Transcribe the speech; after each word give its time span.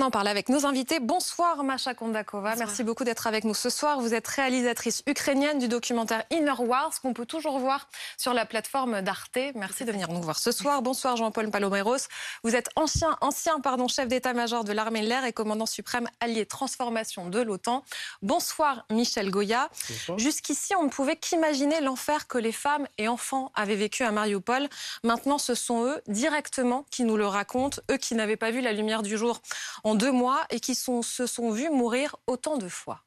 On 0.00 0.04
en 0.04 0.10
parle 0.10 0.28
avec 0.28 0.48
nos 0.48 0.64
invités. 0.64 0.98
Bonsoir 0.98 1.62
Masha 1.62 1.92
Kondakova. 1.92 2.56
Merci 2.56 2.84
beaucoup 2.84 3.04
d'être 3.04 3.26
avec 3.26 3.44
nous 3.44 3.52
ce 3.52 3.68
soir. 3.68 4.00
Vous 4.00 4.14
êtes 4.14 4.26
réalisatrice 4.26 5.02
ukrainienne 5.06 5.58
du 5.58 5.68
documentaire 5.68 6.24
Inner 6.30 6.54
Wars 6.58 6.90
qu'on 7.02 7.12
peut 7.12 7.26
toujours 7.26 7.58
voir 7.58 7.86
sur 8.16 8.32
la 8.32 8.46
plateforme 8.46 9.02
d'Arte. 9.02 9.36
Merci 9.56 9.84
de 9.84 9.92
venir 9.92 10.08
nous 10.08 10.22
voir 10.22 10.38
ce 10.38 10.52
soir. 10.52 10.80
Bonsoir 10.80 11.18
Jean-Paul 11.18 11.50
Paloméros. 11.50 11.98
Vous 12.44 12.56
êtes 12.56 12.70
ancien, 12.76 13.14
ancien 13.20 13.60
pardon, 13.60 13.88
chef 13.88 14.08
d'état-major 14.08 14.64
de 14.64 14.72
l'armée 14.72 15.02
de 15.02 15.06
l'air 15.06 15.26
et 15.26 15.34
commandant 15.34 15.66
suprême 15.66 16.08
allié 16.20 16.46
transformation 16.46 17.28
de 17.28 17.42
l'OTAN. 17.42 17.84
Bonsoir 18.22 18.86
Michel 18.88 19.30
Goya. 19.30 19.68
Jusqu'ici, 20.16 20.74
on 20.76 20.84
ne 20.84 20.88
pouvait 20.88 21.16
qu'imaginer 21.16 21.82
l'enfer 21.82 22.26
que 22.26 22.38
les 22.38 22.52
femmes 22.52 22.86
et 22.96 23.06
enfants 23.06 23.52
avaient 23.54 23.76
vécu 23.76 24.02
à 24.04 24.12
Mariupol. 24.12 24.66
Maintenant, 25.04 25.36
ce 25.36 25.54
sont 25.54 25.84
eux 25.84 26.00
directement 26.08 26.86
qui 26.90 27.04
nous 27.04 27.18
le 27.18 27.26
racontent, 27.26 27.82
eux 27.90 27.98
qui 27.98 28.14
n'avaient 28.14 28.38
pas 28.38 28.50
vu 28.50 28.62
la 28.62 28.72
lumière 28.72 29.02
du 29.02 29.18
jour 29.18 29.42
en 29.90 29.96
deux 29.96 30.12
mois 30.12 30.46
et 30.50 30.60
qui 30.60 30.76
se 30.76 31.26
sont 31.26 31.50
vus 31.50 31.68
mourir 31.68 32.14
autant 32.28 32.58
de 32.58 32.68
fois. 32.68 33.02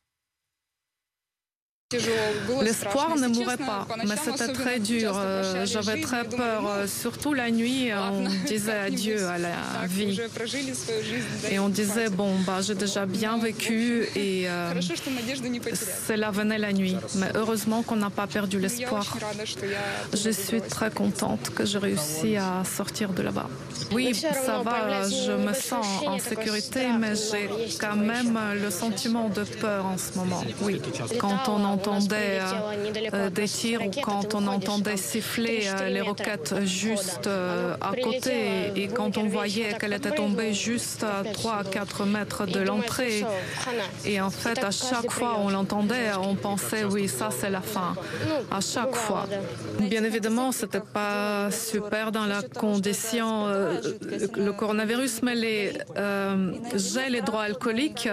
L'espoir 2.61 3.15
ne 3.15 3.27
mourrait 3.27 3.57
pas, 3.57 3.88
mais 4.05 4.15
c'était 4.23 4.52
très 4.52 4.79
dur. 4.79 5.13
Euh, 5.15 5.65
j'avais 5.65 6.02
très 6.02 6.23
peur. 6.23 6.67
Euh, 6.67 6.88
surtout 6.88 7.33
la 7.33 7.52
nuit, 7.52 7.89
on 8.11 8.27
disait 8.45 8.71
adieu 8.88 9.27
à 9.27 9.38
la 9.38 9.88
vie. 9.88 10.19
Et 11.49 11.59
on 11.59 11.69
disait, 11.69 12.09
bon, 12.09 12.31
bah, 12.45 12.59
j'ai 12.61 12.75
déjà 12.75 13.05
bien 13.05 13.38
vécu 13.38 14.07
et 14.16 14.49
euh, 14.49 14.73
cela 16.08 16.31
venait 16.31 16.58
la 16.58 16.73
nuit. 16.73 16.95
Mais 17.16 17.30
heureusement 17.36 17.83
qu'on 17.83 17.97
n'a 17.97 18.09
pas 18.09 18.27
perdu 18.27 18.59
l'espoir. 18.59 19.17
Je 20.14 20.30
suis 20.30 20.61
très 20.61 20.91
contente 20.91 21.52
que 21.55 21.66
j'ai 21.66 21.77
réussi 21.77 22.38
à 22.38 22.64
sortir 22.64 23.09
de 23.14 23.21
là-bas. 23.21 23.49
Oui, 23.91 24.14
ça 24.14 24.61
va, 24.64 25.08
je 25.09 25.31
me 25.33 25.53
sens 25.53 25.86
en 26.05 26.17
sécurité, 26.19 26.88
mais 26.99 27.16
j'ai 27.16 27.49
quand 27.80 27.95
même 27.95 28.39
le 28.61 28.69
sentiment 28.69 29.30
de 29.30 29.44
peur 29.44 29.86
en 29.86 29.97
ce 29.97 30.17
moment. 30.17 30.44
Oui, 30.61 30.81
quand 31.19 31.49
on 31.49 31.64
entend 31.64 31.83
entendait 31.84 32.39
euh, 33.14 33.30
des 33.30 33.48
tirs 33.48 33.81
ou 33.86 33.92
quand 34.02 34.36
on 34.36 34.48
entendait 34.48 34.98
siffler 34.98 35.67
euh, 35.67 35.89
les 35.89 36.02
roquettes 36.02 36.56
juste 36.64 37.28
euh, 37.28 37.76
à 37.81 37.92
côté 38.02 38.72
et 38.76 38.88
quand 38.88 39.17
on 39.17 39.28
voyait 39.28 39.73
qu'elle 39.73 39.94
était 39.94 40.11
tombée 40.11 40.54
juste 40.54 41.04
à 41.04 41.23
3 41.23 41.64
4 41.66 42.06
mètres 42.06 42.45
de 42.45 42.59
l'entrée. 42.59 43.26
Et 44.06 44.22
en 44.22 44.30
fait, 44.30 44.64
à 44.64 44.72
chaque 44.72 45.11
fois 45.11 45.38
on 45.39 45.50
l'entendait, 45.50 46.11
on 46.22 46.36
pensait 46.36 46.86
oui, 46.86 47.08
ça 47.08 47.30
c'est 47.38 47.50
la 47.50 47.61
fin. 47.61 47.95
À 48.52 48.61
chaque 48.61 48.95
fois. 48.95 49.26
Bien 49.80 50.04
évidemment, 50.04 50.52
c'était 50.52 50.80
pas 50.80 51.52
super 51.52 52.11
dans 52.11 52.26
la 52.26 52.42
condition 52.42 53.48
le 53.48 54.52
coronavirus, 54.52 55.22
mais 55.23 55.36
les 55.36 55.73
gels 56.76 57.16
hydroalcooliques 57.16 58.09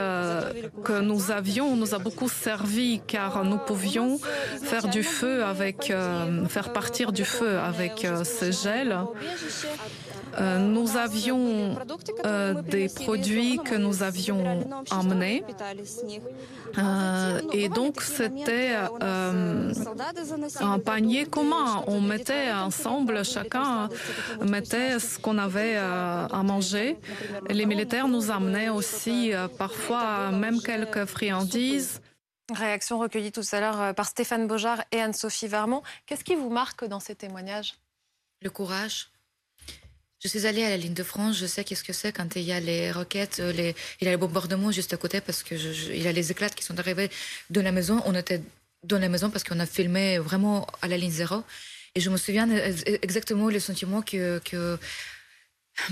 que 0.84 1.00
nous 1.00 1.30
avions 1.30 1.76
nous 1.76 1.94
a 1.94 1.98
beaucoup 1.98 2.28
servi 2.28 3.00
car 3.06 3.44
nous 3.50 3.58
pouvions 3.58 4.18
faire 4.62 4.88
du 4.88 5.02
feu 5.02 5.44
avec, 5.44 5.90
euh, 5.90 6.46
faire 6.46 6.72
partir 6.72 7.12
du 7.12 7.24
feu 7.24 7.58
avec 7.58 8.04
euh, 8.04 8.24
ce 8.24 8.50
gel. 8.50 8.96
Euh, 10.40 10.58
nous 10.58 10.96
avions 10.96 11.76
des 12.70 12.88
produits 12.88 13.58
que 13.58 13.74
nous 13.74 14.02
avions 14.02 14.44
emmenés. 14.90 15.42
et 17.52 17.68
donc, 17.68 18.00
c'était 18.00 18.76
un 20.60 20.78
panier 20.78 21.26
commun. 21.26 21.82
On 21.88 22.00
mettait 22.00 22.52
ensemble, 22.52 23.24
chacun 23.24 23.88
mettait 24.46 25.00
ce 25.00 25.18
qu'on 25.18 25.38
avait 25.38 25.76
à 25.76 26.42
manger. 26.44 26.96
Les 27.48 27.66
militaires 27.66 28.08
nous 28.08 28.30
amenaient 28.30 28.68
aussi 28.68 29.32
parfois 29.58 30.30
même 30.30 30.60
quelques 30.62 31.06
friandises. 31.06 32.00
Réaction 32.54 32.98
recueillie 32.98 33.32
tout 33.32 33.42
à 33.52 33.60
l'heure 33.60 33.80
euh, 33.80 33.92
par 33.92 34.06
Stéphane 34.06 34.46
Beaujard 34.46 34.82
et 34.92 35.00
Anne-Sophie 35.00 35.48
Vermont. 35.48 35.82
Qu'est-ce 36.06 36.24
qui 36.24 36.34
vous 36.34 36.50
marque 36.50 36.84
dans 36.84 37.00
ces 37.00 37.14
témoignages? 37.14 37.74
Le 38.42 38.50
courage. 38.50 39.08
Je 40.22 40.28
suis 40.28 40.46
allée 40.46 40.64
à 40.64 40.68
la 40.68 40.76
ligne 40.76 40.94
de 40.94 41.02
France, 41.02 41.38
je 41.38 41.46
sais 41.46 41.64
qu'est-ce 41.64 41.84
que 41.84 41.94
c'est 41.94 42.12
quand 42.12 42.36
il 42.36 42.42
y 42.42 42.52
a 42.52 42.60
les 42.60 42.92
roquettes, 42.92 43.40
euh, 43.40 43.52
il 43.56 44.04
y 44.04 44.08
a 44.08 44.10
les 44.10 44.16
bombardements 44.16 44.70
juste 44.70 44.92
à 44.92 44.98
côté 44.98 45.20
parce 45.20 45.42
que 45.42 45.54
il 45.54 46.02
y 46.02 46.08
a 46.08 46.12
les 46.12 46.30
éclats 46.30 46.50
qui 46.50 46.64
sont 46.64 46.78
arrivés 46.78 47.10
de 47.48 47.60
la 47.60 47.72
maison. 47.72 48.02
On 48.04 48.14
était 48.14 48.42
dans 48.84 48.98
la 48.98 49.08
maison 49.08 49.30
parce 49.30 49.44
qu'on 49.44 49.60
a 49.60 49.66
filmé 49.66 50.18
vraiment 50.18 50.66
à 50.82 50.88
la 50.88 50.98
ligne 50.98 51.10
zéro. 51.10 51.42
Et 51.94 52.00
je 52.00 52.10
me 52.10 52.16
souviens 52.16 52.48
exactement 53.02 53.48
le 53.48 53.58
sentiment 53.58 54.02
que 54.02 54.40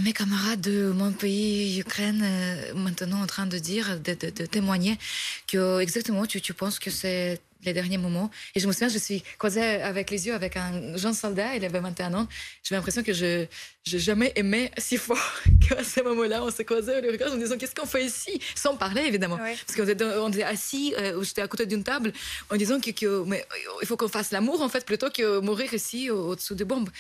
mes 0.00 0.12
camarades 0.12 0.60
de 0.60 0.91
mon 0.93 1.12
pays, 1.12 1.78
Ukraine, 1.81 2.22
euh, 2.22 2.75
maintenant 2.75 3.22
en 3.22 3.26
train 3.26 3.47
de 3.47 3.59
dire, 3.59 3.99
de, 4.00 4.15
témoigner 4.47 4.99
que 5.47 5.81
exactement 5.81 6.26
tu, 6.26 6.41
tu 6.41 6.54
penses 6.54 6.78
que 6.78 6.91
c'est 6.91 7.41
les 7.65 7.72
derniers 7.72 7.99
moments. 7.99 8.31
Et 8.54 8.60
je 8.60 8.66
me 8.66 8.72
souviens, 8.72 8.88
je 8.88 8.99
suis 8.99 9.22
croisée 9.37 9.60
avec 9.60 10.10
les 10.10 10.26
yeux 10.26 10.34
avec 10.34 10.56
un 10.56 10.97
jeune 10.97 11.15
soldat, 11.15 11.56
il 11.56 11.65
avait 11.65 11.81
21 11.81 12.15
ans. 12.15 12.28
J'avais 12.62 12.78
l'impression 12.78 13.03
que 13.03 13.12
je 13.12 13.47
n'ai 13.93 13.99
jamais 13.99 14.32
aimé 14.37 14.71
si 14.78 14.97
fort 14.97 15.19
qu'à 15.69 15.82
ce 15.82 16.00
moment-là, 16.03 16.44
on 16.44 16.50
s'est 16.50 16.65
croisés 16.65 17.00
le 17.00 17.10
regard 17.10 17.32
en 17.32 17.37
disant 17.37 17.56
qu'est-ce 17.56 17.75
qu'on 17.75 17.87
fait 17.87 18.05
ici? 18.05 18.41
Sans 18.55 18.76
parler, 18.76 19.03
évidemment. 19.03 19.38
Parce 19.38 19.76
qu'on 19.76 19.88
était, 19.88 20.05
on 20.05 20.28
était 20.28 20.44
assis, 20.44 20.94
euh, 20.99 21.22
j'étais 21.22 21.43
à 21.43 21.49
côté 21.49 21.66
d'une 21.66 21.82
table, 21.82 22.12
en 22.50 22.56
disant 22.56 22.78
que, 22.81 22.91
que 22.91 23.25
mais, 23.26 23.44
il 23.82 23.87
faut 23.87 23.97
qu'on 23.97 24.09
fasse 24.09 24.31
l'amour, 24.31 24.62
en 24.62 24.69
fait, 24.69 24.84
plutôt 24.84 25.10
que 25.10 25.41
mourir 25.41 25.75
ici 25.75 26.10
au-dessous 26.10 26.55
des 26.55 26.65
bombes. 26.65 26.91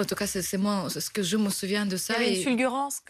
En 0.00 0.04
tout 0.04 0.14
cas, 0.16 0.26
c'est 0.26 0.56
moi, 0.58 0.88
ce 0.90 1.10
que 1.10 1.22
je 1.22 1.36
me 1.36 1.50
souviens 1.50 1.86
de 1.86 1.96
ça. 1.96 2.14
Il 2.18 2.22
y 2.22 2.26
avait 2.26 2.36
une 2.36 2.42
fulgurance. 2.42 3.00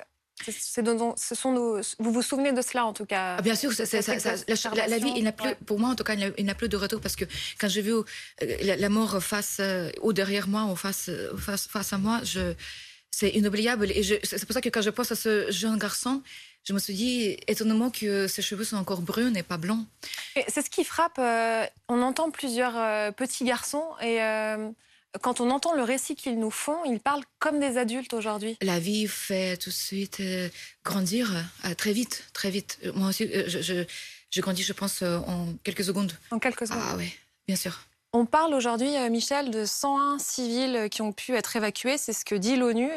ce 0.47 1.35
sont 1.35 1.81
vous 1.99 2.13
vous 2.13 2.23
souvenez 2.23 2.53
de 2.53 2.61
cela 2.61 2.85
en 2.85 2.93
tout 2.93 3.07
cas 3.07 3.37
ah, 3.39 3.43
Bien 3.43 3.55
sûr, 3.55 3.71
la, 3.71 4.99
vie, 4.99 5.13
il 5.17 5.33
pour 5.65 5.79
moi 5.79 5.91
en 5.91 5.95
tout 5.95 6.05
cas, 6.05 6.15
il 6.15 6.45
n'a 6.45 6.55
plus 6.55 6.69
de 6.69 6.77
retour 6.77 7.01
parce 7.01 7.17
que 7.17 7.25
quand 7.59 7.69
j'ai 7.69 7.81
vu 7.81 7.93
euh, 7.93 8.05
la, 8.63 8.89
mort 8.91 9.23
face 9.23 9.59
euh, 9.61 9.91
ou 10.03 10.13
derrière 10.13 10.47
moi 10.47 10.65
ou 10.65 10.77
face, 10.77 11.11
face, 11.39 11.67
face 11.69 11.93
à 11.95 11.99
moi, 11.99 12.21
c'est 13.11 13.31
inoubliable. 13.31 13.91
Et 13.91 14.03
c'est 14.03 14.45
pour 14.45 14.53
ça 14.53 14.61
que 14.61 14.69
quand 14.69 14.83
je 14.83 14.91
pense 14.91 15.11
à 15.11 15.17
ce 15.17 15.51
jeune 15.51 15.79
garçon, 15.79 16.23
je 16.65 16.75
me 16.75 16.79
suis 16.79 16.95
dit 16.95 17.39
étonnamment 17.47 17.89
que 17.89 18.27
ses 18.27 18.43
cheveux 18.43 18.65
sont 18.65 18.77
encore 18.77 19.01
bruns 19.01 19.35
et 19.35 19.43
pas 19.43 19.57
blancs. 19.57 19.87
C'est 20.49 20.63
ce 20.63 20.69
qui 20.69 20.85
frappe. 20.85 21.19
Euh, 21.19 21.65
on 21.89 22.03
entend 22.03 22.31
plusieurs 22.31 23.15
petits 23.15 23.45
garçons 23.45 23.87
et 24.03 24.21
quand 25.21 25.41
on 25.41 25.51
entend 25.51 25.75
le 25.75 25.83
récit 25.83 26.17
qu'ils 26.17 26.39
nous 26.39 26.51
font, 26.51 26.85
ils 26.85 27.01
parlent 27.01 27.25
comme 27.39 27.61
des 27.61 27.79
adultes 27.79 28.15
aujourd'hui. 28.15 28.57
La 28.63 28.79
vie 28.79 29.07
fait 29.07 29.57
tout 29.57 29.71
de 29.71 29.75
suite 29.75 30.21
euh, 30.21 30.49
grandir 30.85 31.33
euh, 31.65 31.75
très 31.75 31.93
vite, 31.93 32.25
très 32.33 32.51
vite. 32.51 32.79
Euh, 32.85 32.93
moi 32.95 33.09
aussi, 33.09 33.29
je, 33.47 33.85
je, 34.31 34.41
grandis, 34.41 34.63
je 34.63 34.73
pense, 34.73 35.03
en 35.03 35.47
quelques 35.63 35.85
secondes. 35.85 36.13
En 36.31 36.39
quelques 36.39 36.67
secondes 36.67 36.83
Ah 36.85 36.97
oui, 36.97 37.13
bien 37.47 37.57
sûr. 37.57 37.79
On 38.13 38.27
parle 38.27 38.55
aujourd'hui, 38.55 38.93
Michel, 39.11 39.51
de 39.51 39.65
101 39.65 40.21
civils 40.21 40.89
qui 40.89 41.03
ont 41.03 41.13
pu 41.13 41.35
être 41.35 41.57
évacués. 41.57 41.99
C'est 41.99 42.13
ce 42.13 42.25
que 42.25 42.37
dit 42.37 42.55
l'ONU. 42.55 42.89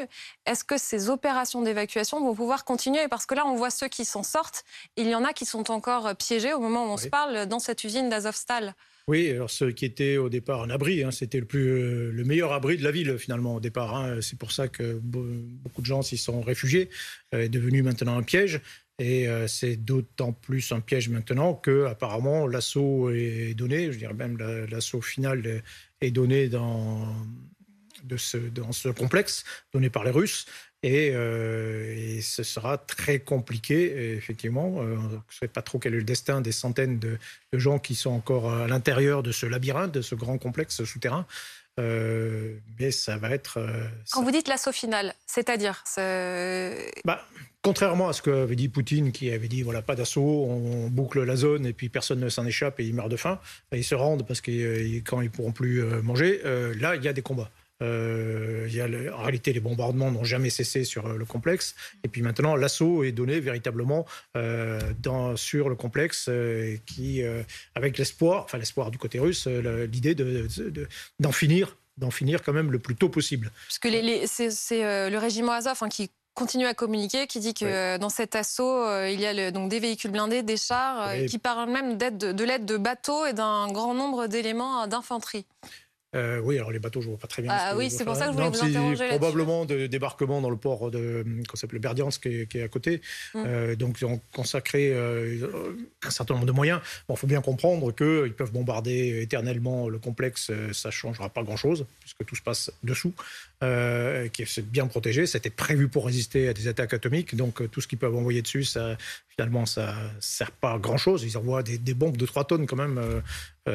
Est-ce 0.45 0.63
que 0.63 0.77
ces 0.77 1.09
opérations 1.09 1.63
d'évacuation 1.63 2.19
vont 2.21 2.35
pouvoir 2.35 2.65
continuer? 2.65 3.07
Parce 3.07 3.25
que 3.25 3.33
là, 3.33 3.47
on 3.47 3.55
voit 3.55 3.71
ceux 3.71 3.87
qui 3.87 4.05
s'en 4.05 4.21
sortent. 4.21 4.63
Il 4.95 5.07
y 5.07 5.15
en 5.15 5.23
a 5.23 5.33
qui 5.33 5.45
sont 5.45 5.71
encore 5.71 6.15
piégés 6.15 6.53
au 6.53 6.59
moment 6.59 6.85
où 6.85 6.89
on 6.89 6.97
se 6.97 7.07
parle 7.07 7.47
dans 7.47 7.57
cette 7.57 7.83
usine 7.83 8.09
d'Azovstal. 8.09 8.75
Oui, 9.09 9.29
alors 9.29 9.49
ceux 9.49 9.71
qui 9.71 9.85
étaient 9.85 10.17
au 10.17 10.27
départ 10.27 10.59
en 10.59 10.69
abri, 10.69 11.01
hein, 11.01 11.11
c'était 11.11 11.39
le, 11.39 11.47
euh, 11.55 12.11
le 12.11 12.23
meilleur 12.25 12.51
abri 12.51 12.75
de 12.77 12.83
la 12.83 12.91
ville 12.91 13.17
finalement 13.17 13.55
au 13.55 13.59
départ. 13.61 13.95
Hein. 13.95 14.19
C'est 14.21 14.37
pour 14.37 14.51
ça 14.51 14.67
que 14.67 14.99
beaucoup 15.01 15.81
de 15.81 15.85
gens 15.85 16.01
s'y 16.01 16.17
sont 16.17 16.41
réfugiés, 16.41 16.89
euh, 17.33 17.43
est 17.43 17.49
devenu 17.49 17.83
maintenant 17.83 18.17
un 18.17 18.23
piège. 18.23 18.59
Et 18.99 19.29
euh, 19.29 19.47
c'est 19.47 19.77
d'autant 19.77 20.33
plus 20.33 20.73
un 20.73 20.81
piège 20.81 21.07
maintenant 21.07 21.53
que 21.53 21.85
apparemment 21.85 22.47
l'assaut 22.47 23.11
est 23.11 23.53
donné, 23.53 23.93
je 23.93 23.97
dirais 23.97 24.13
même 24.13 24.37
l'assaut 24.37 25.01
final 25.01 25.63
est 26.01 26.11
donné 26.11 26.49
dans, 26.49 27.07
de 28.03 28.17
ce, 28.17 28.37
dans 28.37 28.71
ce 28.71 28.89
complexe 28.89 29.43
donné 29.73 29.89
par 29.89 30.03
les 30.03 30.11
Russes. 30.11 30.47
Euh, 30.85 32.17
et, 32.17 32.21
ce 32.21 32.43
sera 32.43 32.77
très 32.77 33.19
compliqué, 33.19 34.15
effectivement. 34.15 34.81
Euh, 34.81 34.95
on 34.97 35.07
ne 35.09 35.19
sait 35.29 35.47
pas 35.47 35.61
trop 35.61 35.79
quel 35.79 35.93
est 35.93 35.97
le 35.97 36.03
destin 36.03 36.41
des 36.41 36.51
centaines 36.51 36.99
de, 36.99 37.17
gens 37.53 37.79
qui 37.79 37.95
sont 37.95 38.11
encore 38.11 38.53
à 38.53 38.67
l'intérieur 38.67 39.23
de 39.23 39.31
ce 39.31 39.45
labyrinthe, 39.45 39.91
de 39.91 40.01
ce 40.01 40.15
grand 40.15 40.37
complexe 40.37 40.83
souterrain. 40.83 41.25
Euh, 41.79 42.55
mais 42.79 42.89
ça 42.91 43.17
va 43.17 43.31
être. 43.31 43.59
Quand 44.11 44.23
vous 44.23 44.31
dites 44.31 44.47
l'assaut 44.47 44.71
final, 44.71 45.13
c'est-à-dire 45.27 45.83
bah, 47.05 47.23
Contrairement 47.63 48.07
à 48.07 48.13
ce 48.13 48.21
qu'avait 48.21 48.55
dit 48.55 48.69
Poutine, 48.69 49.11
qui 49.11 49.29
avait 49.29 49.47
dit 49.47 49.61
voilà, 49.61 49.81
pas 49.81 49.95
d'assaut, 49.95 50.45
on 50.47 50.87
boucle 50.87 51.23
la 51.23 51.35
zone 51.35 51.65
et 51.65 51.73
puis 51.73 51.89
personne 51.89 52.19
ne 52.19 52.29
s'en 52.29 52.45
échappe 52.45 52.79
et 52.79 52.85
ils 52.85 52.93
meurent 52.93 53.09
de 53.09 53.17
faim, 53.17 53.39
ils 53.73 53.83
se 53.83 53.93
rendent 53.93 54.25
parce 54.25 54.41
que 54.41 54.99
quand 54.99 55.21
ils 55.21 55.29
pourront 55.29 55.51
plus 55.51 55.83
manger, 56.01 56.41
là, 56.79 56.95
il 56.95 57.03
y 57.03 57.07
a 57.07 57.13
des 57.13 57.21
combats. 57.21 57.51
Euh, 57.83 58.65
il 58.67 58.75
y 58.75 58.81
a 58.81 58.87
en 59.15 59.21
réalité, 59.21 59.53
les 59.53 59.59
bombardements 59.59 60.11
n'ont 60.11 60.23
jamais 60.23 60.49
cessé 60.49 60.83
sur 60.83 61.05
euh, 61.05 61.17
le 61.17 61.25
complexe. 61.25 61.75
Et 62.03 62.07
puis 62.07 62.21
maintenant, 62.21 62.55
l'assaut 62.55 63.03
est 63.03 63.11
donné 63.11 63.39
véritablement 63.39 64.05
euh, 64.35 64.79
dans, 64.99 65.35
sur 65.35 65.69
le 65.69 65.75
complexe, 65.75 66.29
qui, 66.85 67.21
avec 67.75 67.97
l'espoir, 67.97 68.43
enfin 68.43 68.57
l'espoir 68.57 68.91
du 68.91 68.97
côté 68.97 69.19
russe, 69.19 69.47
l'idée 69.47 70.15
d'en 70.15 70.25
de, 70.25 70.87
d'en 71.19 71.31
finir 71.31 71.77
d'en 71.97 72.11
finir 72.11 72.43
quand 72.43 72.53
même 72.53 72.71
le 72.71 72.77
plus 72.77 72.95
tôt 72.95 73.09
possible. 73.09 73.51
Parce 73.67 73.79
que 73.79 73.89
c'est 74.27 75.09
le 75.09 75.17
régiment 75.17 75.53
Azov 75.53 75.79
hein, 75.81 75.89
qui 75.89 76.11
continue 76.35 76.67
à 76.67 76.75
communiquer, 76.75 77.25
qui 77.25 77.39
dit 77.39 77.55
que 77.55 77.97
dans 77.97 78.09
cet 78.09 78.35
assaut, 78.35 78.85
il 79.07 79.19
y 79.19 79.25
a 79.25 79.49
donc 79.49 79.69
des 79.69 79.79
véhicules 79.79 80.11
blindés, 80.11 80.43
des 80.43 80.57
chars, 80.57 81.15
qui 81.27 81.39
parlent 81.39 81.71
même 81.71 81.97
de 81.97 82.43
l'aide 82.43 82.65
de 82.65 82.77
bateaux 82.77 83.25
et 83.25 83.33
d'un 83.33 83.67
grand 83.71 83.95
nombre 83.95 84.27
d'éléments 84.27 84.85
d'infanterie. 84.85 85.47
Euh, 86.15 86.39
oui, 86.39 86.55
alors 86.55 86.71
les 86.71 86.79
bateaux, 86.79 87.01
je 87.01 87.07
ne 87.07 87.11
vois 87.11 87.19
pas 87.19 87.27
très 87.27 87.41
bien. 87.41 87.51
Ah, 87.53 87.75
oui, 87.75 87.89
c'est 87.89 88.05
pour 88.05 88.15
ça 88.15 88.27
que 88.27 88.31
je 88.31 88.37
voulais 88.37 88.49
vous 88.49 88.63
interroger 88.63 89.07
Probablement 89.09 89.65
de 89.65 89.87
débarquement 89.87 90.39
dans 90.39 90.49
le 90.49 90.55
port 90.55 90.89
de 90.89 91.25
s'appelle 91.53 91.79
Berdiansk, 91.79 92.21
qui 92.21 92.29
est, 92.29 92.47
qui 92.47 92.59
est 92.59 92.63
à 92.63 92.69
côté. 92.69 93.01
Hum. 93.33 93.43
Euh, 93.45 93.75
donc, 93.75 93.99
ils 93.99 94.05
ont 94.05 94.21
consacré 94.33 94.91
euh, 94.93 95.47
un 96.03 96.09
certain 96.09 96.35
nombre 96.35 96.45
de 96.45 96.51
moyens. 96.53 96.79
Il 97.09 97.17
faut 97.17 97.27
bien 97.27 97.41
comprendre 97.41 97.93
qu'ils 97.93 98.33
peuvent 98.33 98.53
bombarder 98.53 99.21
éternellement 99.21 99.89
le 99.89 99.99
complexe. 99.99 100.51
Ça 100.71 100.89
ne 100.89 100.91
changera 100.91 101.29
pas 101.29 101.43
grand-chose, 101.43 101.85
puisque 101.99 102.25
tout 102.25 102.35
se 102.35 102.41
passe 102.41 102.71
dessous, 102.83 103.13
qui 103.61 103.65
est 104.41 104.59
bien 104.61 104.87
protégé. 104.87 105.27
C'était 105.27 105.49
prévu 105.49 105.89
pour 105.89 106.05
résister 106.05 106.47
à 106.47 106.53
des 106.53 106.69
attaques 106.69 106.93
atomiques. 106.93 107.35
Donc, 107.35 107.69
tout 107.69 107.81
ce 107.81 107.87
qu'ils 107.87 107.99
peuvent 107.99 108.15
envoyer 108.15 108.41
dessus, 108.41 108.63
ça, 108.63 108.97
finalement, 109.27 109.65
ça 109.65 109.93
ne 109.93 110.21
sert 110.21 110.51
pas 110.51 110.73
à 110.73 110.79
grand-chose. 110.79 111.23
Ils 111.23 111.37
envoient 111.37 111.63
des, 111.63 111.77
des, 111.77 111.93
bombes 111.93 112.17
de 112.17 112.25
3 112.25 112.45
tonnes 112.45 112.65
quand 112.65 112.77
même 112.77 113.01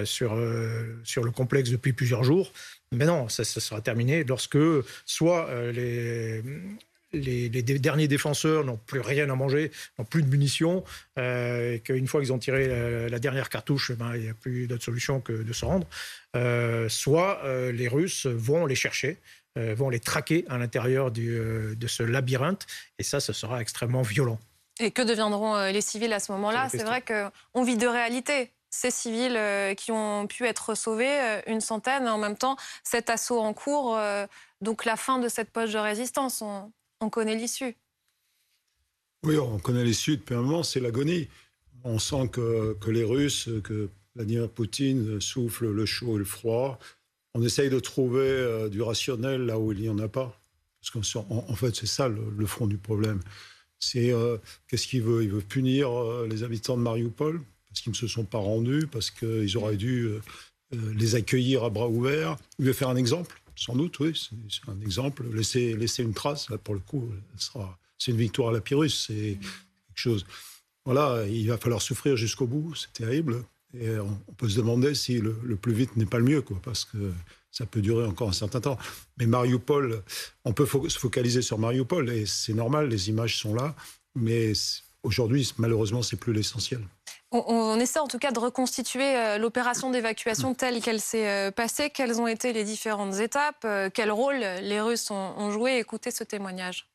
sur, 0.04 0.34
euh, 0.34 0.98
sur 1.04 1.24
le 1.24 1.30
complexe 1.30 1.70
depuis 1.70 1.92
plusieurs 1.92 2.24
jours. 2.24 2.52
Mais 2.92 3.04
non, 3.04 3.28
ça, 3.28 3.44
sera 3.44 3.80
terminé 3.80 4.24
lorsque 4.24 4.58
soit 5.06 5.48
euh, 5.48 6.42
les, 7.12 7.48
les, 7.48 7.62
derniers 7.62 8.08
défenseurs 8.08 8.64
n'ont 8.64 8.78
plus 8.78 9.00
rien 9.00 9.28
à 9.30 9.34
manger, 9.34 9.70
n'ont 9.98 10.04
plus 10.04 10.22
de 10.22 10.28
munitions, 10.28 10.84
et 11.18 11.82
qu'une 11.84 12.06
fois 12.06 12.20
qu'ils 12.20 12.32
ont 12.32 12.38
tiré 12.38 12.68
la, 13.08 13.18
dernière 13.18 13.50
cartouche, 13.50 13.90
eh 13.92 13.96
ben, 13.96 14.14
il 14.14 14.22
n'y 14.22 14.28
a 14.30 14.34
plus 14.34 14.66
d'autre 14.66 14.84
solution 14.84 15.20
que 15.20 15.32
de 15.32 15.52
se 15.52 15.64
rendre. 15.66 15.86
soit 16.88 17.42
les 17.70 17.88
Russes 17.88 18.24
vont 18.26 18.64
les 18.64 18.74
chercher, 18.74 19.18
vont 19.56 19.90
les 19.90 20.00
traquer 20.00 20.46
à 20.48 20.56
l'intérieur 20.56 21.10
de 21.10 21.86
ce 21.86 22.02
labyrinthe, 22.02 22.66
et 22.98 23.02
ça, 23.02 23.20
ce 23.20 23.34
sera 23.34 23.60
extrêmement 23.60 24.02
violent. 24.02 24.38
Et 24.80 24.90
que 24.90 25.02
deviendront 25.02 25.70
les 25.70 25.82
civils 25.82 26.14
à 26.14 26.18
ce 26.18 26.32
moment-là? 26.32 26.70
C'est 26.70 26.84
vrai 26.84 27.02
qu'on 27.02 27.62
vit 27.62 27.76
de 27.76 27.86
réalité 27.86 28.50
ces 28.72 28.90
civils 28.90 29.36
euh, 29.36 29.74
qui 29.74 29.92
ont 29.92 30.26
pu 30.26 30.46
être 30.46 30.74
sauvés, 30.74 31.20
euh, 31.20 31.40
une 31.46 31.60
centaine, 31.60 32.08
en 32.08 32.18
même 32.18 32.36
temps 32.36 32.56
cet 32.82 33.10
assaut 33.10 33.38
en 33.38 33.52
cours, 33.52 33.96
euh, 33.96 34.26
donc 34.62 34.84
la 34.84 34.96
fin 34.96 35.18
de 35.20 35.28
cette 35.28 35.50
poche 35.50 35.72
de 35.72 35.78
résistance. 35.78 36.42
On, 36.42 37.10
connaît 37.10 37.34
l'issue. 37.34 37.76
Oui, 39.24 39.36
on 39.36 39.58
connaît 39.58 39.84
l'issue 39.84 40.16
depuis 40.16 40.34
un 40.34 40.42
moment, 40.42 40.62
c'est 40.62 40.80
l'agonie. 40.80 41.28
On 41.84 41.98
sent 41.98 42.28
que, 42.28 42.76
les 42.88 43.04
Russes, 43.04 43.48
que 43.64 43.90
Vladimir 44.14 44.48
Poutine 44.48 45.20
souffle 45.20 45.68
le 45.68 45.84
chaud 45.84 46.14
et 46.14 46.18
le 46.18 46.24
froid. 46.24 46.78
On 47.34 47.42
essaye 47.42 47.70
de 47.70 47.80
trouver 47.80 48.68
du 48.70 48.80
rationnel 48.82 49.46
là 49.46 49.58
où 49.58 49.72
il 49.72 49.80
n'y 49.80 49.88
en 49.88 49.98
a 49.98 50.06
pas. 50.06 50.40
Parce 50.80 51.12
qu'en 51.12 51.26
en 51.28 51.54
fait, 51.56 51.74
c'est 51.74 51.86
ça 51.86 52.08
le, 52.08 52.46
fond 52.46 52.68
du 52.68 52.78
problème. 52.78 53.20
C'est 53.80 54.14
qu'est-ce 54.68 54.86
qu'il 54.86 55.02
veut? 55.02 55.24
Il 55.24 55.30
veut 55.30 55.40
punir 55.40 55.90
les 56.28 56.44
habitants 56.44 56.76
de 56.76 56.82
Mariupol? 56.82 57.42
Parce 57.72 57.80
qu'ils 57.80 57.92
ne 57.92 57.96
se 57.96 58.06
sont 58.06 58.24
pas 58.24 58.38
rendus, 58.38 58.86
parce 58.86 59.10
qu'ils 59.10 59.56
auraient 59.56 59.78
dû 59.78 60.04
euh, 60.04 60.20
euh, 60.74 60.94
les 60.94 61.14
accueillir 61.14 61.64
à 61.64 61.70
bras 61.70 61.88
ouverts. 61.88 62.36
Il 62.58 62.66
veut 62.66 62.74
faire 62.74 62.90
un 62.90 62.96
exemple, 62.96 63.40
sans 63.56 63.74
doute, 63.74 63.98
oui, 64.00 64.12
c'est 64.50 64.70
un 64.70 64.78
exemple. 64.82 65.24
Laisser, 65.32 66.02
une 66.02 66.12
trace, 66.12 66.50
là, 66.50 66.58
pour 66.58 66.74
le 66.74 66.80
coup, 66.80 67.10
c'est 67.98 68.10
une 68.10 68.18
victoire 68.18 68.50
à 68.50 68.52
la 68.52 68.60
Pyrrhus, 68.60 68.90
c'est 68.90 69.38
quelque 69.38 69.94
chose. 69.94 70.26
Voilà, 70.84 71.24
il 71.26 71.48
va 71.48 71.56
falloir 71.56 71.80
souffrir 71.80 72.16
jusqu'au 72.16 72.46
bout, 72.46 72.74
c'est 72.74 72.92
terrible. 72.92 73.42
Et 73.78 73.98
on, 73.98 74.34
peut 74.36 74.50
se 74.50 74.56
demander 74.58 74.94
si 74.94 75.18
le, 75.18 75.32
plus 75.56 75.72
vite 75.72 75.96
n'est 75.96 76.04
pas 76.04 76.18
le 76.18 76.24
mieux, 76.24 76.44
parce 76.62 76.84
que 76.84 77.10
ça 77.50 77.64
peut 77.64 77.80
durer 77.80 78.04
encore 78.04 78.28
un 78.28 78.34
certain 78.34 78.60
temps. 78.60 78.78
Mais 79.18 79.24
Mariupol, 79.24 80.02
on 80.44 80.52
peut 80.52 80.66
se 80.66 80.98
focaliser 80.98 81.40
sur 81.40 81.58
Mariupol, 81.58 82.10
et 82.10 82.26
c'est 82.26 82.52
normal, 82.52 82.88
les 82.90 83.08
images 83.08 83.38
sont 83.38 83.54
là, 83.54 83.74
mais 84.14 84.52
aujourd'hui, 85.02 85.50
malheureusement, 85.56 86.02
c'est 86.02 86.16
plus 86.16 86.34
l'essentiel. 86.34 86.80
On, 87.34 87.80
essaie 87.80 87.98
en 87.98 88.08
tout 88.08 88.18
cas 88.18 88.30
de 88.30 88.38
reconstituer 88.38 89.16
euh, 89.16 89.38
l'opération 89.38 89.90
d'évacuation 89.90 90.52
telle 90.54 90.82
qu'elle 90.82 91.00
s'est 91.00 91.28
euh, 91.28 91.50
passée. 91.50 91.88
Quelles 91.88 92.20
ont 92.20 92.26
été 92.26 92.52
les 92.52 92.62
différentes 92.62 93.20
étapes? 93.20 93.64
Euh, 93.64 93.88
Quel 93.92 94.10
rôle 94.10 94.40
les 94.60 94.80
Russes 94.82 95.10
ont 95.10 95.50
joué? 95.50 95.78
Écoutez 95.78 96.10
ce 96.10 96.24
témoignage. 96.24 96.91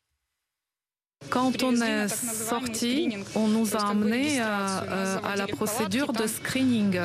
Quand 1.30 1.62
on 1.64 1.76
est 1.82 2.08
sorti, 2.08 3.10
on 3.36 3.48
nous 3.48 3.76
a 3.76 3.90
amenés 3.90 4.40
à, 4.40 4.78
à, 5.24 5.36
la 5.36 5.46
procédure 5.46 6.14
de 6.14 6.26
screening. 6.26 7.00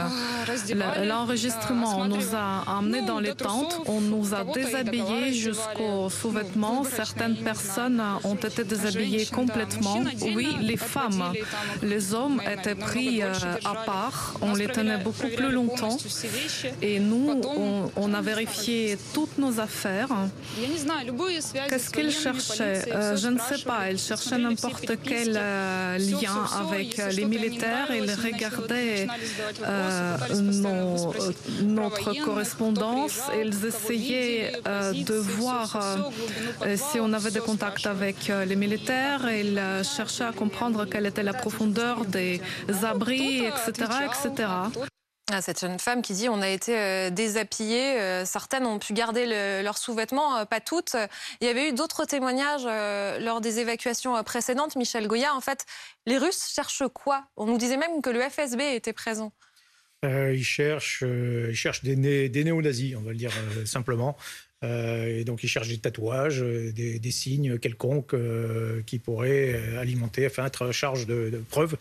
L'enregistrement, 1.05 1.99
on 1.99 2.05
nous 2.05 2.35
a 2.35 2.79
amenés 2.79 3.03
dans 3.03 3.19
les 3.19 3.35
tentes, 3.35 3.81
on 3.87 4.01
nous 4.01 4.33
a 4.35 4.45
déshabillés 4.45 5.33
jusqu'aux 5.33 6.09
sous-vêtements. 6.09 6.85
Certaines 6.85 7.37
personnes 7.37 8.03
ont 8.25 8.37
été 8.37 8.65
déshabillées 8.65 9.27
complètement. 9.27 10.03
Oui, 10.35 10.57
les 10.61 10.77
femmes. 10.77 11.33
Les 11.83 12.15
hommes 12.15 12.41
étaient 12.51 12.77
pris 12.77 13.23
à 13.23 13.75
part. 13.85 14.39
On 14.41 14.55
les 14.55 14.69
tenait 14.69 14.99
beaucoup 14.99 15.29
plus 15.29 15.51
longtemps. 15.51 15.97
Et 16.81 17.01
nous, 17.01 17.41
on 17.97 18.15
a 18.15 18.21
vérifié 18.21 18.97
toutes 19.15 19.39
nos 19.39 19.59
affaires. 19.59 20.09
Qu'est-ce 21.69 21.91
qu'ils 21.91 22.13
cherchaient? 22.13 23.17
Je 23.17 23.29
ne 23.29 23.39
sais 23.39 23.63
pas 23.65 23.91
cherchaient 24.03 24.39
n'importe 24.39 24.93
quel 25.03 25.37
euh, 25.37 25.99
lien 25.99 26.45
avec 26.61 26.99
euh, 26.99 27.09
les 27.11 27.25
militaires. 27.25 27.89
Ils 27.91 28.11
regardaient 28.11 29.07
euh, 29.65 30.17
notre 31.63 32.13
correspondance. 32.25 33.21
Ils 33.41 33.65
essayaient 33.65 34.53
de 34.95 35.15
voir 35.15 35.67
si 36.77 37.01
on 37.01 37.13
avait 37.13 37.31
des 37.31 37.41
contacts 37.41 37.87
avec 37.87 38.31
les 38.47 38.57
militaires. 38.57 39.29
Ils 39.31 39.61
cherchaient 39.97 40.25
à 40.25 40.33
comprendre 40.33 40.85
quelle 40.85 41.07
était 41.07 41.23
la 41.23 41.35
profondeur 41.35 42.05
des 42.05 42.41
abris, 42.85 43.45
etc., 43.45 43.73
etc. 44.09 44.49
Cette 45.41 45.61
jeune 45.61 45.79
femme 45.79 46.03
qui 46.03 46.13
dit 46.13 46.29
on 46.29 46.43
a 46.43 46.49
été 46.49 46.79
euh, 46.79 47.11
déshabillées, 47.11 47.99
euh, 47.99 48.25
certaines 48.25 48.67
ont 48.67 48.79
pu 48.79 48.93
garder 48.93 49.25
leurs 49.63 49.79
sous-vêtements, 49.79 50.39
euh, 50.39 50.45
pas 50.45 50.61
toutes. 50.61 50.97
Il 51.41 51.47
y 51.47 51.51
avait 51.51 51.71
eu 51.71 51.73
d'autres 51.73 52.05
témoignages 52.05 52.65
lors 53.21 53.41
des 53.41 53.59
évacuations 53.59 54.23
précédentes. 54.25 54.77
Michel 54.77 55.07
Goya, 55.07 55.35
en 55.35 55.41
fait, 55.41 55.65
les 56.07 56.19
Russes 56.19 56.53
cherchent 56.55 56.85
quoi? 56.93 57.25
On 57.37 57.47
nous 57.47 57.59
disait 57.59 57.77
même 57.77 58.03
que 58.03 58.11
le 58.11 58.21
FSB 58.21 58.61
était 58.75 58.93
présent. 58.93 59.33
ils, 60.03 60.45
cherchent, 60.45 61.03
ils 61.03 61.55
cherchent 61.55 61.83
des, 61.83 61.97
néo-nazis, 62.29 62.97
on 62.97 63.03
va 63.03 63.13
le 63.13 63.17
dire 63.17 63.33
simplement. 63.65 64.17
et 64.63 65.25
donc 65.25 65.43
ils 65.43 65.49
cherchent 65.49 65.69
des 65.69 65.79
tatouages, 65.79 66.41
des, 66.41 67.11
signes 67.11 67.59
quelconques 67.59 68.17
qui 68.87 68.99
pourraient 68.99 69.77
alimenter, 69.79 70.27
enfin 70.27 70.47
être 70.47 70.67
à 70.67 70.73
charge 70.73 71.07
de 71.07 71.43
preuves 71.51 71.77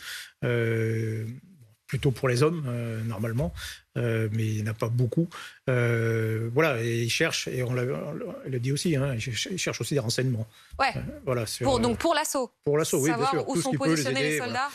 plutôt 1.92 2.12
pour 2.12 2.30
les 2.30 2.42
hommes, 2.42 2.64
euh, 2.70 3.04
normalement, 3.04 3.54
euh, 3.98 4.30
mais 4.32 4.46
il 4.46 4.64
n'y 4.64 4.70
en 4.70 4.72
a 4.72 4.74
pas 4.74 4.88
beaucoup. 4.88 5.28
Euh, 5.70 6.50
voilà, 6.54 6.82
et 6.82 7.02
ils 7.04 7.10
cherchent, 7.10 7.48
et 7.50 7.62
on 7.64 7.74
l'a 7.74 8.60
dit 8.60 8.72
aussi, 8.72 8.96
hein, 8.96 9.16
ils 9.16 9.58
cherchent 9.58 9.82
aussi 9.82 9.94
des 9.94 10.00
renseignements. 10.00 10.48
Ouais. 10.80 10.94
voilà, 11.26 11.46
pour, 11.62 11.80
donc 11.80 11.98
pour 11.98 12.14
l'assaut. 12.14 12.52
Pour 12.64 12.78
l'assaut, 12.78 13.00
oui, 13.00 13.12
bien 13.14 13.30
sûr. 13.30 13.48
Où 13.50 13.60
sont 13.60 13.72
positionnés 13.74 14.24
les, 14.24 14.38
soldats. 14.38 14.70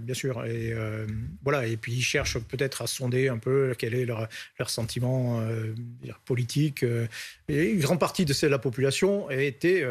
bien 0.00 0.14
sûr. 0.14 0.44
Et 0.44 0.74
voilà, 1.42 1.66
et 1.66 1.76
puis 1.76 1.92
ils 1.92 2.02
cherchent 2.02 2.38
peut-être 2.38 2.82
à 2.82 2.86
sonder 2.86 3.28
un 3.28 3.38
peu 3.38 3.74
quel 3.76 3.94
est 3.94 4.04
leur, 4.04 4.28
leur 4.58 4.70
sentiment 4.70 5.42
politique. 6.24 6.84
et 7.48 7.70
une 7.70 7.80
grande 7.80 8.00
partie 8.00 8.24
de 8.24 8.46
la 8.46 8.58
population 8.58 9.28
a 9.28 9.34
été 9.34 9.84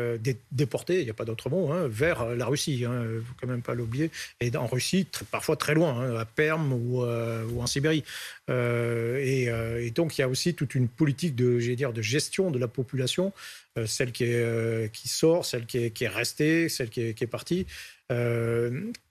déportée, 0.51 0.99
il 0.99 1.03
n'y 1.03 1.09
a 1.09 1.13
pas 1.13 1.25
d'autre 1.25 1.49
mot, 1.49 1.71
hein, 1.71 1.87
vers 1.87 2.25
la 2.35 2.45
Russie. 2.45 2.77
Il 2.79 2.85
hein, 2.85 3.03
ne 3.03 3.19
faut 3.19 3.33
quand 3.41 3.47
même 3.47 3.61
pas 3.61 3.73
l'oublier. 3.73 4.09
Et 4.39 4.55
en 4.55 4.67
Russie, 4.67 5.05
parfois 5.31 5.57
très 5.57 5.73
loin, 5.73 5.99
hein, 5.99 6.15
à 6.15 6.25
Perm 6.25 6.71
ou, 6.71 7.03
ou 7.03 7.61
en 7.61 7.67
Sibérie. 7.67 8.03
Euh, 8.49 9.17
euh, 9.49 9.85
et, 9.85 9.91
donc, 9.91 10.17
il 10.17 10.21
y 10.21 10.23
a 10.23 10.29
aussi 10.29 10.53
toute 10.53 10.75
une 10.75 10.87
politique 10.87 11.35
de, 11.35 11.59
dire, 11.75 11.93
de 11.93 12.01
gestion 12.01 12.51
de 12.51 12.59
la 12.59 12.67
population, 12.67 13.33
euh, 13.77 13.85
celle 13.85 14.11
qui, 14.11 14.23
est, 14.25 14.91
qui 14.93 15.07
sort, 15.07 15.45
celle 15.45 15.65
qui 15.65 15.85
est, 15.85 15.91
qui 15.91 16.05
est 16.05 16.09
restée, 16.09 16.69
celle 16.69 16.89
qui 16.89 17.01
est, 17.01 17.13
qui 17.13 17.23
est 17.23 17.27
partie, 17.27 17.65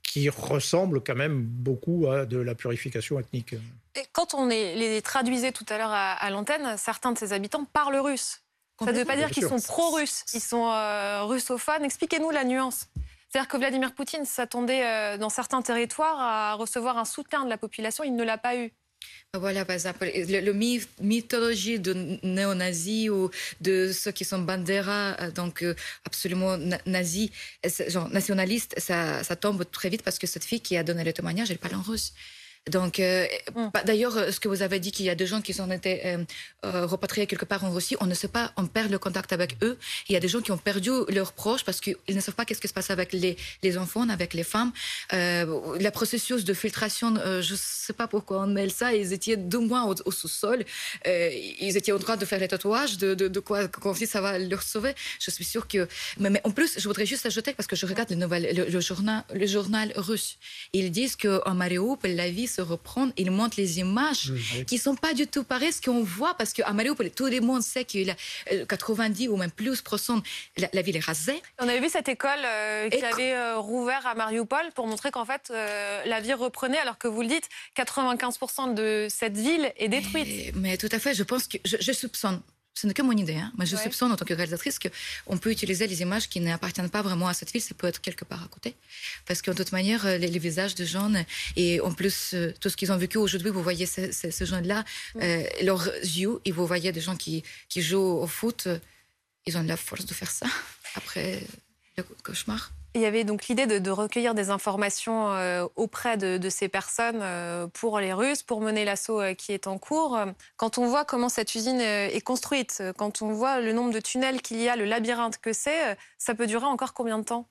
qui 0.03 0.31
ressemble 0.31 1.03
quand 1.03 1.15
même 1.15 1.43
beaucoup 1.43 2.09
à 2.09 2.25
de 2.25 2.39
la 2.39 2.55
purification 2.55 3.19
ethnique. 3.21 3.55
Et 3.95 4.05
quand 4.13 4.35
on 4.35 4.47
les, 4.47 5.03
traduisait 5.03 5.53
tout 5.53 5.67
à 5.69 5.79
l'heure 5.79 5.93
à, 5.93 6.31
l'antenne, 6.31 6.77
certains 6.79 7.13
de 7.13 7.19
ces 7.19 7.33
habitants 7.33 7.65
parlent 7.65 7.97
russe. 7.97 8.43
Ça 8.79 8.93
ne 8.93 8.99
veut 8.99 9.05
pas 9.07 9.17
dire 9.17 9.31
qu'ils 9.31 9.47
sont 9.47 9.61
pro-russes, 9.61 10.25
ils 10.35 10.41
sont 10.41 10.71
russophones. 11.27 11.85
Expliquez-nous 11.85 12.31
la 12.31 12.45
nuance. 12.45 12.89
C'est-à-dire 13.29 13.49
que 13.49 13.57
Vladimir 13.57 13.95
Poutine 13.95 14.25
s'attendait 14.25 15.19
dans 15.19 15.29
certains 15.29 15.61
territoires 15.61 16.19
à 16.19 16.55
recevoir 16.55 16.97
un 16.97 17.05
soutien 17.05 17.45
de 17.45 17.51
la 17.51 17.59
population, 17.59 18.03
il 18.05 18.17
ne 18.17 18.25
l'a 18.25 18.39
pas 18.39 18.57
eu. 18.57 18.73
Voilà, 19.35 19.65
par 19.65 19.75
exemple, 19.75 20.11
le, 20.15 20.53
mythologie 21.01 21.79
de 21.79 22.19
néo-nazis 22.23 23.11
ou 23.11 23.31
de 23.61 23.93
ceux 23.93 24.13
qui 24.13 24.25
sont 24.25 24.39
bandera, 24.39 25.17
euh, 25.21 25.31
donc 25.31 25.63
euh, 25.63 25.75
absolument 26.05 26.57
nazis, 26.87 27.31
genre 27.89 28.09
nationalistes, 28.09 28.75
ça, 28.79 29.23
ça, 29.25 29.37
tombe 29.37 29.71
très 29.71 29.91
vite 29.91 30.03
parce 30.03 30.19
que 30.19 30.27
cette 30.27 30.45
fille 30.45 30.61
qui 30.61 30.77
a 30.77 30.83
donné 30.83 31.05
le 31.05 31.13
témoignage, 31.13 31.51
elle 31.51 31.59
parle 31.59 31.75
en 31.75 31.83
russe. 31.83 32.15
Donc, 32.71 32.99
euh, 32.99 33.27
mm. 33.55 33.69
bah, 33.73 33.83
d'ailleurs, 33.85 34.17
euh, 34.17 34.31
ce 34.33 34.41
que 34.41 34.49
vous 34.49 34.63
avez 34.63 34.81
dit 34.81 34.91
qu'il 34.91 35.07
y 35.07 35.11
a 35.11 35.15
des 35.15 35.27
gens 35.27 35.41
qui 35.41 35.55
sont 35.55 35.71
été 35.71 36.05
euh, 36.07 36.25
euh, 36.65 36.87
repatriés 36.87 37.27
quelque 37.27 37.45
part 37.45 37.63
en 37.65 37.71
Russie, 37.71 37.97
on 38.01 38.07
ne 38.07 38.15
sait 38.15 38.29
pas, 38.29 38.53
on 38.57 38.67
perd 38.67 38.91
le 38.91 38.99
contact 38.99 39.33
avec 39.33 39.57
eux. 39.63 39.79
Il 40.09 40.15
y 40.15 40.17
a 40.17 40.21
des 40.21 40.29
gens 40.29 40.41
qui 40.41 40.51
ont 40.51 40.59
perdu 40.59 40.91
leurs 41.09 41.33
proches 41.33 41.65
parce 41.65 41.81
qu'ils 41.81 41.97
ne 42.09 42.21
savent 42.21 42.35
pas 42.35 42.45
qu'est-ce 42.45 42.61
qui 42.61 42.69
se 42.69 42.73
passe 42.73 42.91
avec 42.91 43.13
les, 43.13 43.37
les 43.63 43.79
enfants, 43.79 44.09
avec 44.09 44.35
les 44.35 44.43
femmes. 44.43 44.73
Le 45.13 45.89
processus 45.91 46.45
de 46.45 46.55
filtration, 46.55 47.15
je 47.17 47.53
ne 47.53 47.59
sais 47.59 47.93
pas 47.93 48.09
pourquoi 48.09 48.43
on 48.43 48.47
mêle 48.47 48.73
ça. 48.73 48.95
Ils 48.95 49.13
étaient 49.13 49.37
deux 49.37 49.61
mois 49.61 49.85
au, 49.85 49.95
au 50.05 50.11
sous-sol. 50.11 50.65
ils 51.05 51.77
étaient 51.77 51.93
en 51.93 51.99
train 51.99 52.17
de 52.17 52.25
faire 52.25 52.41
les 52.41 52.49
tatouages, 52.49 52.99
de, 52.99 53.15
de, 53.15 53.29
de 53.29 53.41
quoi 53.41 53.69
qu'on 53.69 53.93
dit 53.93 54.07
ça 54.07 54.21
va 54.21 54.39
leur 54.39 54.63
sauver. 54.63 54.95
Je 55.21 55.31
suis 55.31 55.45
sûre 55.45 55.69
que. 55.69 55.87
Mais, 56.19 56.31
mais, 56.31 56.41
en 56.45 56.51
plus, 56.51 56.79
je 56.79 56.87
voudrais 56.89 57.07
juste 57.07 57.27
ajouter 57.27 57.53
parce 57.53 57.67
que 57.67 57.77
je 57.77 57.87
regarde 57.87 58.11
le, 58.11 58.71
le 58.71 58.81
journal, 58.81 59.25
le 59.33 59.47
journal 59.47 59.93
russe. 59.97 60.39
Ils 60.73 60.91
disent 60.91 61.17
qu'en 61.17 61.55
Mariupol, 61.55 62.11
la 62.11 62.31
vie 62.31 62.49
se 62.57 62.63
reprendre. 62.63 63.13
Il 63.17 63.31
montre 63.31 63.57
les 63.59 63.79
images 63.79 64.33
qui 64.67 64.79
sont 64.79 64.97
pas 64.97 65.15
du 65.15 65.27
tout 65.27 65.45
pareilles 65.45 65.73
ce 65.73 65.83
qu'on 65.83 66.03
voit 66.03 66.35
parce 66.35 66.53
qu'à 66.53 66.73
Mariupol, 66.73 67.11
tout 67.11 67.27
le 67.27 67.41
monde 67.41 67.63
sait 67.63 67.85
qu'il 67.85 68.11
a 68.11 68.17
90 68.69 69.29
ou 69.29 69.37
même 69.37 69.51
plus 69.51 69.83
la, 70.57 70.69
la 70.73 70.83
ville 70.83 70.97
est 70.97 71.05
rasée. 71.05 71.43
On 71.61 71.69
avait 71.69 71.81
vu 71.81 71.89
cette 71.89 72.09
école 72.09 72.45
euh, 72.45 72.89
qui 72.89 73.05
avait 73.05 73.35
euh, 73.35 73.59
rouvert 73.59 74.07
à 74.07 74.15
Mariupol 74.15 74.73
pour 74.75 74.87
montrer 74.87 75.11
qu'en 75.11 75.25
fait 75.25 75.51
euh, 75.51 76.03
la 76.07 76.21
vie 76.21 76.35
reprenait 76.35 76.79
alors 76.79 76.99
que 76.99 77.09
vous 77.09 77.23
le 77.23 77.29
dites, 77.29 77.49
95% 77.77 78.75
de 78.75 79.07
cette 79.11 79.37
ville 79.37 79.73
est 79.77 79.89
détruite. 79.89 80.27
Mais, 80.27 80.53
mais 80.55 80.77
tout 80.77 80.89
à 80.93 80.99
fait, 80.99 81.15
je 81.15 81.23
pense 81.23 81.47
que 81.47 81.59
je, 81.65 81.77
je 81.81 81.93
soupçonne 81.93 82.41
ce 82.77 82.87
n'est 82.87 82.93
que 82.93 83.01
mon 83.01 83.13
idée, 83.13 83.37
hein. 83.37 83.51
mais 83.57 83.65
je 83.65 83.75
ouais. 83.75 83.83
soupçonne 83.83 84.13
en 84.13 84.17
tant 84.17 84.27
que 84.27 84.35
réalisatrice 84.35 84.79
qu'on 84.79 85.39
peut 85.39 85.51
utiliser 85.51 85.87
les 85.87 86.03
images 86.03 86.29
qui 86.29 86.41
n'appartiennent 86.41 86.91
pas 86.91 87.01
vraiment 87.01 87.27
à 87.27 87.33
cette 87.33 87.51
ville, 87.51 87.63
ça 87.63 87.75
peut 87.75 87.87
être 87.87 88.03
quelque 88.03 88.27
part 88.27 88.45
à 88.45 88.49
côté. 88.49 88.77
Parce 89.25 89.41
qu'en 89.41 89.55
toute 89.55 89.73
manière, 89.73 90.05
les, 90.05 90.19
les, 90.19 90.39
visages 90.39 90.75
de 90.75 90.85
jeunes, 90.85 91.25
et 91.57 91.81
en 91.81 91.93
plus, 91.93 92.35
euh, 92.35 92.53
tout 92.61 92.69
ce 92.69 92.77
qu'ils 92.77 92.93
ont 92.93 92.99
vécu 92.99 93.17
aujourd'hui, 93.17 93.51
vous 93.51 93.63
voyez 93.63 93.87
ces, 93.87 94.13
ces, 94.13 94.31
ces 94.31 94.45
jeunes-là, 94.45 94.85
ouais. 95.15 95.49
euh, 95.61 95.65
leurs 95.65 95.87
yeux, 96.05 96.39
et 96.45 96.53
vous 96.53 96.67
voyez 96.67 96.93
des 96.93 97.01
gens 97.01 97.17
qui, 97.17 97.43
qui 97.71 97.81
jouent 97.81 98.19
au 98.21 98.27
foot, 98.27 98.69
ils 99.47 99.57
ont 99.57 99.63
la 99.63 99.79
force 99.79 100.05
de 100.05 100.13
faire 100.13 100.31
ça 100.31 100.47
après 100.97 101.43
le 101.97 102.05
cauchemar. 102.23 102.76
Il 102.97 103.03
y 103.03 103.05
avait 103.05 103.25
donc 103.25 103.49
l'idée 103.49 103.67
de, 103.67 103.91
recueillir 103.91 104.35
des 104.35 104.49
informations 104.49 105.31
euh, 105.33 105.67
auprès 105.77 106.17
de, 106.17 106.49
ces 106.49 106.67
personnes 106.67 107.21
euh, 107.21 107.67
pour 107.67 108.01
les 108.01 108.15
Russes, 108.15 108.43
pour 108.43 108.63
mener 108.63 108.87
l'assaut 108.87 109.21
euh, 109.21 109.35
qui 109.35 109.53
est 109.53 109.67
en 109.67 109.77
cours. 109.77 110.19
Quand 110.57 110.79
on 110.79 110.89
voit 110.89 111.05
comment 111.05 111.29
cette 111.29 111.55
usine 111.55 111.79
est 111.79 112.25
construite, 112.25 112.83
quand 112.97 113.21
on 113.21 113.33
voit 113.33 113.61
le 113.61 113.75
nombre 113.75 113.93
de 113.93 114.01
tunnels 114.01 114.41
qu'il 114.41 114.63
y 114.63 114.71
a, 114.71 114.77
le 114.77 114.87
labyrinthe 114.87 115.37
que 115.39 115.53
c'est, 115.53 115.95
ça 116.17 116.35
peut 116.35 116.47
durer 116.47 116.65
encore 116.65 116.95
combien 116.95 117.19
de 117.19 117.25
temps? 117.25 117.47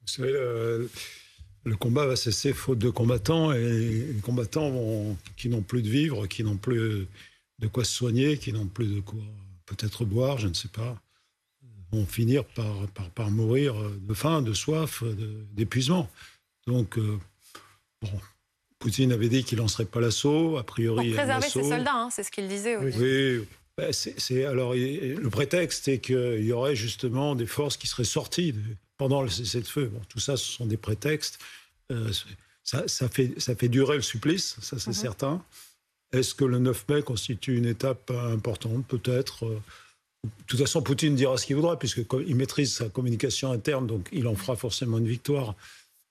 Vous 0.00 0.08
savez, 0.08 0.32
le, 0.32 1.76
combat 1.76 2.06
va 2.06 2.16
cesser 2.16 2.54
faute 2.54 2.78
de 2.78 2.88
combattants 2.88 3.52
et 3.52 3.60
les 3.60 4.20
combattants 4.22 5.14
qui 5.36 5.50
n'ont 5.50 5.60
plus 5.60 5.82
de 5.82 5.90
vivre, 5.90 6.26
qui 6.26 6.42
n'ont 6.42 6.56
plus 6.56 7.06
de 7.58 7.66
quoi 7.66 7.84
se 7.84 7.92
soigner, 7.92 8.38
qui 8.38 8.54
n'ont 8.54 8.66
plus 8.66 8.86
de 8.86 9.00
quoi 9.00 9.20
peut-être 9.66 10.06
boire, 10.06 10.38
je 10.38 10.48
ne 10.48 10.54
sais 10.54 10.68
pas 10.68 10.96
vont 11.92 12.06
finir 12.06 12.44
par, 12.44 12.86
par, 12.88 13.10
par, 13.10 13.30
mourir 13.30 13.74
de 14.00 14.14
faim, 14.14 14.42
de 14.42 14.52
soif, 14.52 15.02
d'épuisement. 15.52 16.08
Donc, 16.66 16.98
euh, 16.98 17.18
bon, 18.02 18.10
Poutine 18.78 19.12
avait 19.12 19.28
dit 19.28 19.42
qu'il 19.42 19.58
lancerait 19.58 19.86
pas 19.86 20.00
l'assaut, 20.00 20.58
a 20.58 20.64
priori. 20.64 21.08
Pour 21.08 21.16
préserver 21.16 21.48
ses 21.48 21.62
soldats, 21.62 21.94
hein, 21.94 22.08
c'est 22.10 22.22
ce 22.22 22.30
qu'il 22.30 22.46
disait 22.46 22.76
aussi. 22.76 22.98
Oui, 22.98 23.48
ben 23.76 23.92
c'est 23.92 24.44
alors 24.44 24.74
le 24.74 25.28
prétexte 25.28 25.86
est 25.88 25.98
qu'il 26.00 26.44
y 26.44 26.52
aurait 26.52 26.76
justement 26.76 27.34
des 27.36 27.46
forces 27.46 27.76
qui 27.76 27.86
seraient 27.86 28.04
sorties 28.04 28.54
pendant 28.96 29.22
le 29.22 29.28
cessez-le-feu. 29.28 29.86
Bon, 29.86 30.00
tout 30.08 30.18
ça, 30.18 30.36
ce 30.36 30.44
sont 30.44 30.66
des 30.66 30.76
prétextes. 30.76 31.38
Euh, 31.90 32.10
ça, 32.64 32.86
ça, 32.86 33.08
fait, 33.08 33.40
ça 33.40 33.54
fait 33.54 33.68
durer 33.68 33.96
le 33.96 34.02
supplice, 34.02 34.56
ça 34.60 34.78
c'est 34.78 34.90
mm 34.90 34.92
-hmm. 34.92 35.00
certain. 35.00 35.44
Est-ce 36.12 36.34
que 36.34 36.44
le 36.44 36.58
9 36.58 36.88
mai 36.88 37.02
constitue 37.02 37.56
une 37.56 37.66
étape 37.66 38.10
importante 38.10 38.86
Peut-être. 38.86 39.60
De 40.38 40.44
toute 40.46 40.60
façon, 40.60 40.82
Poutine 40.82 41.14
dira 41.14 41.36
ce 41.36 41.46
qu'il 41.46 41.56
voudra, 41.56 41.78
puisqu'il 41.78 42.36
maîtrise 42.36 42.74
sa 42.74 42.88
communication 42.88 43.52
interne, 43.52 43.86
donc 43.86 44.08
il 44.12 44.26
en 44.26 44.34
fera 44.34 44.56
forcément 44.56 44.98
une 44.98 45.08
victoire. 45.08 45.54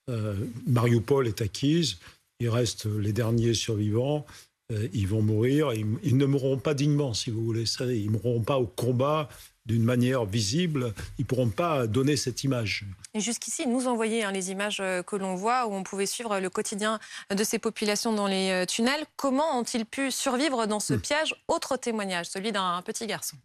Euh, 0.09 0.36
Mariupol 0.67 1.27
est 1.27 1.41
acquise, 1.41 1.97
il 2.39 2.50
reste 2.50 2.86
les 2.86 3.13
derniers 3.13 3.53
survivants, 3.53 4.25
euh, 4.71 4.88
ils 4.93 5.07
vont 5.07 5.21
mourir, 5.21 5.74
ils, 5.74 5.86
ils, 6.03 6.17
ne 6.17 6.25
mourront 6.25 6.57
pas 6.57 6.74
dignement, 6.74 7.13
si 7.13 7.29
vous 7.29 7.43
voulez, 7.43 7.65
ça, 7.65 7.86
ils 7.86 8.05
ne 8.05 8.12
mourront 8.12 8.41
pas 8.41 8.57
au 8.57 8.67
combat 8.67 9.27
d'une 9.65 9.83
manière 9.83 10.24
visible, 10.24 10.93
ils 11.17 11.24
ne 11.24 11.27
pourront 11.27 11.50
pas 11.50 11.88
donner 11.88 12.15
cette 12.15 12.45
image. 12.45 12.86
Et 13.13 13.19
jusqu'ici, 13.19 13.63
ils 13.65 13.71
nous 13.71 13.88
envoyaient 13.88 14.24
hein, 14.24 14.31
les 14.31 14.50
images 14.50 14.79
euh, 14.79 15.03
que 15.03 15.17
l'on 15.17 15.36
voit, 15.36 15.67
où 15.67 15.74
on 15.74 15.83
pouvait 15.83 16.05
suivre 16.05 16.39
le 16.39 16.50
quotidien 16.50 17.00
de 17.36 17.43
ces 17.43 17.59
populations 17.59 18.13
dans 18.13 18.27
les 18.27 18.63
tunnels. 18.65 19.05
Comment 19.17 19.59
ont-ils 19.59 19.86
pu 19.86 20.12
survivre 20.12 20.67
dans 20.67 20.79
ce 20.79 20.93
piège? 20.93 21.36
Autre 21.50 21.75
témoignage, 21.75 22.27
celui 22.27 22.53
d'un 22.53 22.81
petit 22.83 23.07
garçon. 23.07 23.36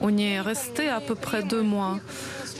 On 0.00 0.16
y 0.16 0.24
est 0.24 0.40
resté 0.40 0.88
à 0.88 1.00
peu 1.00 1.14
près 1.14 1.42
deux 1.42 1.62
mois. 1.62 2.00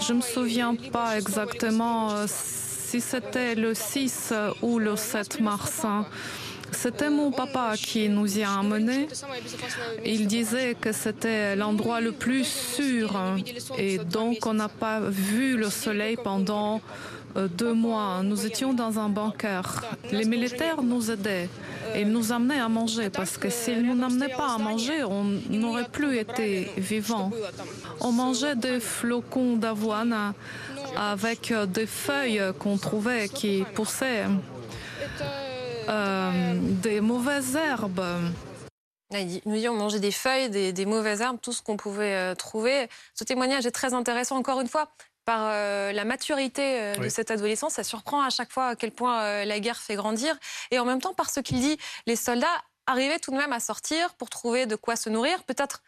Je 0.06 0.12
ne 0.12 0.18
me 0.18 0.22
souviens 0.22 0.74
pas 0.74 1.16
exactement 1.16 2.26
si 2.26 3.00
c'était 3.00 3.54
le 3.54 3.74
6 3.74 4.34
ou 4.62 4.78
le 4.78 4.96
7 4.96 5.40
mars. 5.40 5.86
C'était 6.72 7.10
mon 7.10 7.32
papa 7.32 7.74
qui 7.76 8.08
nous 8.08 8.38
y 8.38 8.42
a 8.42 8.58
amenés. 8.58 9.08
Il 10.04 10.26
disait 10.26 10.74
que 10.74 10.92
c'était 10.92 11.56
l'endroit 11.56 12.00
le 12.00 12.12
plus 12.12 12.46
sûr 12.46 13.18
et 13.76 13.98
donc 13.98 14.46
on 14.46 14.54
n'a 14.54 14.68
pas 14.68 15.00
vu 15.00 15.56
le 15.56 15.70
soleil 15.70 16.16
pendant 16.22 16.80
deux 17.36 17.72
mois. 17.72 18.22
Nous 18.22 18.46
étions 18.46 18.72
dans 18.72 18.98
un 18.98 19.08
bunker. 19.08 19.84
Les 20.12 20.24
militaires 20.24 20.82
nous 20.82 21.10
aidaient 21.10 21.48
et 21.94 22.04
nous 22.04 22.32
amenaient 22.32 22.60
à 22.60 22.68
manger 22.68 23.10
parce 23.10 23.36
que 23.36 23.50
s'ils 23.50 23.86
ne 23.86 23.94
nous 23.94 24.04
amenaient 24.04 24.28
pas 24.28 24.54
à 24.54 24.58
manger, 24.58 25.04
on 25.04 25.24
n'aurait 25.50 25.88
plus 25.88 26.18
été 26.18 26.70
vivants. 26.76 27.30
On 28.00 28.12
mangeait 28.12 28.56
des 28.56 28.80
flocons 28.80 29.56
d'avoine 29.56 30.34
avec 30.96 31.52
des 31.68 31.86
feuilles 31.86 32.42
qu'on 32.58 32.76
trouvait 32.76 33.28
qui 33.28 33.64
poussaient, 33.74 34.24
euh, 35.88 36.54
des 36.56 37.00
mauvaises 37.00 37.56
herbes. 37.56 38.04
Nous 39.12 39.56
dit 39.56 39.68
on 39.68 39.74
mangeait 39.74 39.98
des 39.98 40.12
feuilles, 40.12 40.50
des, 40.50 40.72
des 40.72 40.86
mauvaises 40.86 41.20
herbes, 41.20 41.38
tout 41.42 41.52
ce 41.52 41.62
qu'on 41.62 41.76
pouvait 41.76 42.14
euh, 42.14 42.34
trouver. 42.36 42.88
Ce 43.14 43.24
témoignage 43.24 43.66
est 43.66 43.72
très 43.72 43.92
intéressant. 43.92 44.36
Encore 44.36 44.60
une 44.60 44.68
fois, 44.68 44.88
par 45.30 45.46
euh, 45.46 45.92
la 45.92 46.04
maturité 46.04 46.62
euh, 46.80 46.94
oui. 46.98 47.04
de 47.04 47.08
cette 47.08 47.30
adolescence. 47.30 47.74
Ça 47.74 47.84
surprend 47.84 48.20
à 48.20 48.30
chaque 48.30 48.50
fois 48.50 48.70
à 48.70 48.74
quel 48.74 48.90
point 48.90 49.22
euh, 49.22 49.44
la 49.44 49.60
guerre 49.60 49.76
fait 49.76 49.94
grandir. 49.94 50.36
Et 50.72 50.80
en 50.80 50.84
même 50.84 51.00
temps, 51.00 51.14
par 51.14 51.30
ce 51.30 51.38
qu'il 51.38 51.60
dit, 51.60 51.78
les 52.08 52.16
soldats 52.16 52.48
arrivaient 52.86 53.20
tout 53.20 53.30
de 53.30 53.36
même 53.36 53.52
à 53.52 53.60
sortir 53.60 54.14
pour 54.14 54.28
trouver 54.28 54.66
de 54.66 54.74
quoi 54.74 54.96
se 54.96 55.08
nourrir, 55.08 55.44
peut-être 55.44 55.84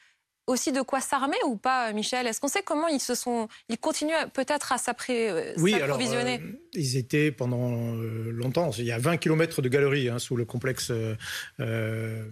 aussi 0.46 0.72
de 0.72 0.80
quoi 0.80 1.00
s'armer 1.00 1.36
ou 1.46 1.56
pas, 1.56 1.92
Michel? 1.92 2.26
Est-ce 2.26 2.40
qu'on 2.40 2.48
sait 2.48 2.62
comment 2.62 2.88
ils 2.88 3.00
se 3.00 3.14
sont, 3.14 3.48
ils 3.68 3.78
continuent 3.78 4.28
peut-être 4.32 4.72
à 4.72 4.78
s'approvisionner 4.78 5.54
Oui, 5.58 5.74
alors 5.74 5.98
euh, 6.00 6.38
ils 6.74 6.96
étaient 6.96 7.30
pendant 7.30 7.96
euh, 7.96 8.30
longtemps. 8.30 8.70
Il 8.78 8.84
y 8.84 8.92
a 8.92 8.98
20 8.98 9.18
km 9.18 9.62
de 9.62 9.68
galeries 9.68 10.08
hein, 10.08 10.18
sous 10.18 10.36
le 10.36 10.44
complexe 10.44 10.90
euh, 10.90 12.24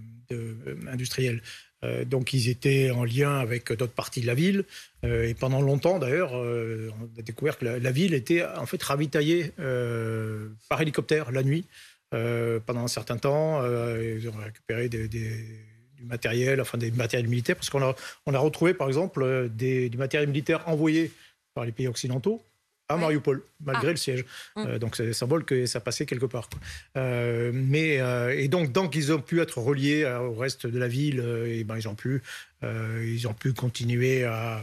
industriel. 0.88 1.42
Euh, 1.84 2.04
donc 2.04 2.32
ils 2.32 2.48
étaient 2.48 2.90
en 2.90 3.04
lien 3.04 3.38
avec 3.38 3.72
d'autres 3.72 3.92
parties 3.92 4.20
de 4.20 4.26
la 4.26 4.34
ville. 4.34 4.64
Euh, 5.04 5.28
et 5.28 5.34
pendant 5.34 5.60
longtemps, 5.60 5.98
d'ailleurs, 5.98 6.36
euh, 6.36 6.90
on 7.00 7.18
a 7.18 7.22
découvert 7.22 7.58
que 7.58 7.64
la, 7.64 7.90
ville 7.90 8.14
était 8.14 8.44
en 8.44 8.66
fait 8.66 8.82
ravitaillée 8.82 9.52
par 10.68 10.80
hélicoptère 10.80 11.30
la 11.32 11.42
nuit. 11.42 11.64
pendant 12.10 12.84
un 12.84 12.88
certain 12.88 13.16
temps, 13.16 13.62
ils 13.64 14.28
ont 14.28 14.36
récupéré 14.36 14.88
du 14.88 16.04
matériel, 16.04 16.60
enfin 16.60 16.78
des 16.78 16.90
matériels 16.90 17.28
militaires, 17.28 17.56
parce 17.56 17.70
qu'on 17.70 17.82
a, 17.82 17.94
on 18.26 18.34
a 18.34 18.38
retrouvé 18.38 18.74
par 18.74 18.88
exemple 18.88 19.48
des, 19.50 19.88
du 19.88 19.98
matériel 19.98 20.28
militaire 20.28 20.66
envoyé 20.68 21.12
par 21.54 21.64
les 21.64 21.72
pays 21.72 21.88
occidentaux 21.88 22.42
à 22.90 22.96
Mariupol, 22.96 23.42
malgré 23.64 23.88
ah. 23.88 23.90
le 23.90 23.96
siège. 23.96 24.24
Mmh. 24.56 24.64
Euh, 24.66 24.78
donc 24.78 24.96
c'est 24.96 25.04
le 25.04 25.12
symbole 25.12 25.44
que 25.44 25.66
ça 25.66 25.80
passait 25.80 26.06
quelque 26.06 26.26
part. 26.26 26.48
Euh, 26.96 27.52
mais 27.54 28.00
euh, 28.00 28.36
et 28.36 28.48
donc 28.48 28.72
donc 28.72 28.96
ils 28.96 29.12
ont 29.12 29.20
pu 29.20 29.40
être 29.40 29.58
reliés 29.58 30.04
au 30.04 30.34
reste 30.34 30.66
de 30.66 30.78
la 30.78 30.88
ville 30.88 31.20
et 31.46 31.64
ben 31.64 31.76
ils 31.76 31.88
ont 31.88 31.94
pu 31.94 32.22
ils 32.62 33.26
ont 33.26 33.32
pu 33.32 33.54
continuer 33.54 34.24
à, 34.24 34.62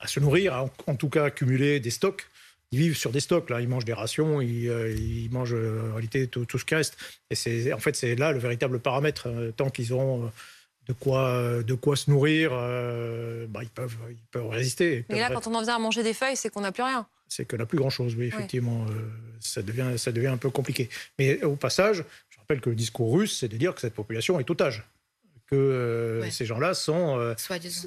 à 0.00 0.06
se 0.06 0.18
nourrir, 0.18 0.54
en, 0.54 0.70
en, 0.86 0.94
tout 0.94 1.10
cas 1.10 1.24
accumuler 1.24 1.78
des 1.78 1.90
stocks. 1.90 2.26
Ils 2.72 2.78
vivent 2.78 2.96
sur 2.96 3.12
des 3.12 3.20
stocks 3.20 3.50
là, 3.50 3.60
ils 3.60 3.68
mangent 3.68 3.84
des 3.84 3.92
rations, 3.92 4.40
ils, 4.40 4.64
ils 4.64 5.28
mangent 5.30 5.54
en 5.54 5.92
réalité 5.92 6.26
tout, 6.26 6.46
tout, 6.46 6.58
ce 6.58 6.64
qui 6.64 6.74
reste. 6.74 6.96
Et 7.30 7.34
c'est 7.34 7.72
en 7.72 7.78
fait 7.78 7.94
c'est 7.96 8.14
là 8.14 8.32
le 8.32 8.38
véritable 8.38 8.78
paramètre 8.78 9.28
tant 9.56 9.68
qu'ils 9.68 9.92
ont 9.92 10.30
de 10.88 10.92
quoi, 10.92 11.62
de 11.62 11.74
quoi 11.74 11.96
se 11.96 12.10
nourrir, 12.10 12.50
bah, 13.48 13.60
ils, 13.62 13.70
peuvent, 13.70 13.96
ils 14.10 14.26
peuvent 14.30 14.48
résister. 14.48 14.96
Ils 14.96 15.04
peuvent 15.04 15.16
Et 15.16 15.20
là, 15.20 15.30
quand 15.30 15.46
on 15.46 15.54
en 15.54 15.62
vient 15.62 15.76
à 15.76 15.78
manger 15.78 16.02
des 16.02 16.14
feuilles, 16.14 16.36
c'est 16.36 16.50
qu'on 16.50 16.60
n'a 16.60 16.72
plus 16.72 16.82
rien. 16.82 17.06
C'est 17.28 17.44
qu'on 17.44 17.56
n'a 17.56 17.66
plus 17.66 17.78
grand-chose, 17.78 18.14
oui, 18.16 18.26
effectivement. 18.26 18.86
Euh, 18.88 19.10
ça, 19.40 19.62
devient, 19.62 19.98
ça 19.98 20.12
devient 20.12 20.28
un 20.28 20.36
peu 20.36 20.50
compliqué. 20.50 20.88
Mais 21.18 21.42
au 21.42 21.56
passage, 21.56 22.04
je 22.30 22.38
rappelle 22.38 22.60
que 22.60 22.70
le 22.70 22.76
discours 22.76 23.12
russe, 23.12 23.38
c'est 23.38 23.48
de 23.48 23.56
dire 23.56 23.74
que 23.74 23.80
cette 23.80 23.94
population 23.94 24.38
est 24.38 24.50
otage. 24.50 24.84
Que 25.50 25.56
euh, 25.56 26.20
ouais. 26.22 26.30
ces 26.30 26.46
gens-là 26.46 26.74
sont, 26.74 27.18
euh, 27.18 27.34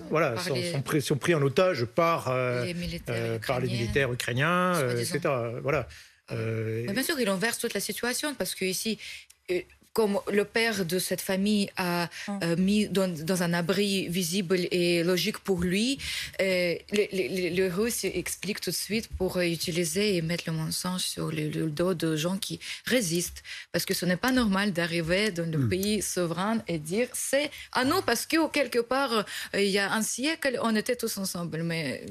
voilà, 0.10 0.38
sont, 0.38 0.53
les... 0.53 0.72
sont, 0.72 0.82
pris, 0.82 1.01
sont, 1.01 1.17
pris, 1.17 1.34
en 1.34 1.41
otage 1.41 1.86
par, 1.86 2.32
les 2.63 2.74
militaires, 2.74 3.39
par 3.39 3.60
les 3.60 3.67
militaires 3.67 4.12
ukrainiens, 4.12 4.74
etc. 4.91 5.20
Voilà. 5.62 5.88
Mais 6.32 6.94
bien 6.94 7.03
sûr, 7.03 7.20
il 7.20 7.29
inverse 7.29 7.58
toute 7.58 7.74
la 7.74 7.79
situation 7.79 8.36
parce 8.36 8.53
qu'ici, 8.53 9.00
comme 9.98 10.20
le 10.32 10.46
père 10.46 10.86
de 10.86 11.00
cette 11.00 11.22
famille 11.22 11.72
a 11.75 12.08
euh, 12.30 12.56
mis 12.56 12.88
dans, 12.88 13.42
un 13.42 13.51
abri 13.51 14.08
visible 14.10 14.60
et 14.70 15.04
logique 15.04 15.39
pour 15.39 15.60
lui, 15.62 15.98
euh, 16.39 16.75
les, 16.92 17.70
Russes 17.77 18.04
expliquent 18.04 18.62
tout 18.62 18.70
de 18.70 18.75
suite 18.75 19.08
pour 19.18 19.39
utiliser 19.39 20.16
et 20.16 20.22
mettre 20.22 20.44
le 20.46 20.54
mensonge 20.54 21.01
sur 21.01 21.32
le, 21.32 21.50
dos 21.80 21.96
de 21.96 22.16
gens 22.16 22.38
qui 22.38 22.60
résistent. 22.86 23.42
Parce 23.72 23.86
que 23.86 23.96
ce 23.96 24.06
n'est 24.06 24.22
pas 24.27 24.32
normal 24.32 24.72
d'arriver 24.72 25.32
dans 25.32 25.50
le 25.50 25.58
hum. 25.58 25.68
pays 25.68 26.04
souverain 26.04 26.62
et 26.68 26.77
dire 26.77 27.08
c'est 27.13 27.50
ah 27.72 27.84
non, 27.84 28.04
parce 28.06 28.27
que 28.27 28.38
quelque 28.51 28.82
part, 28.94 29.13
euh, 29.13 29.62
il 29.68 29.72
y 29.72 29.80
a 29.80 29.92
un 29.92 30.04
siècle, 30.04 30.60
on 30.62 30.75
était 30.75 30.96
tous 30.96 31.18
ensemble. 31.18 31.63
Mais 31.63 32.06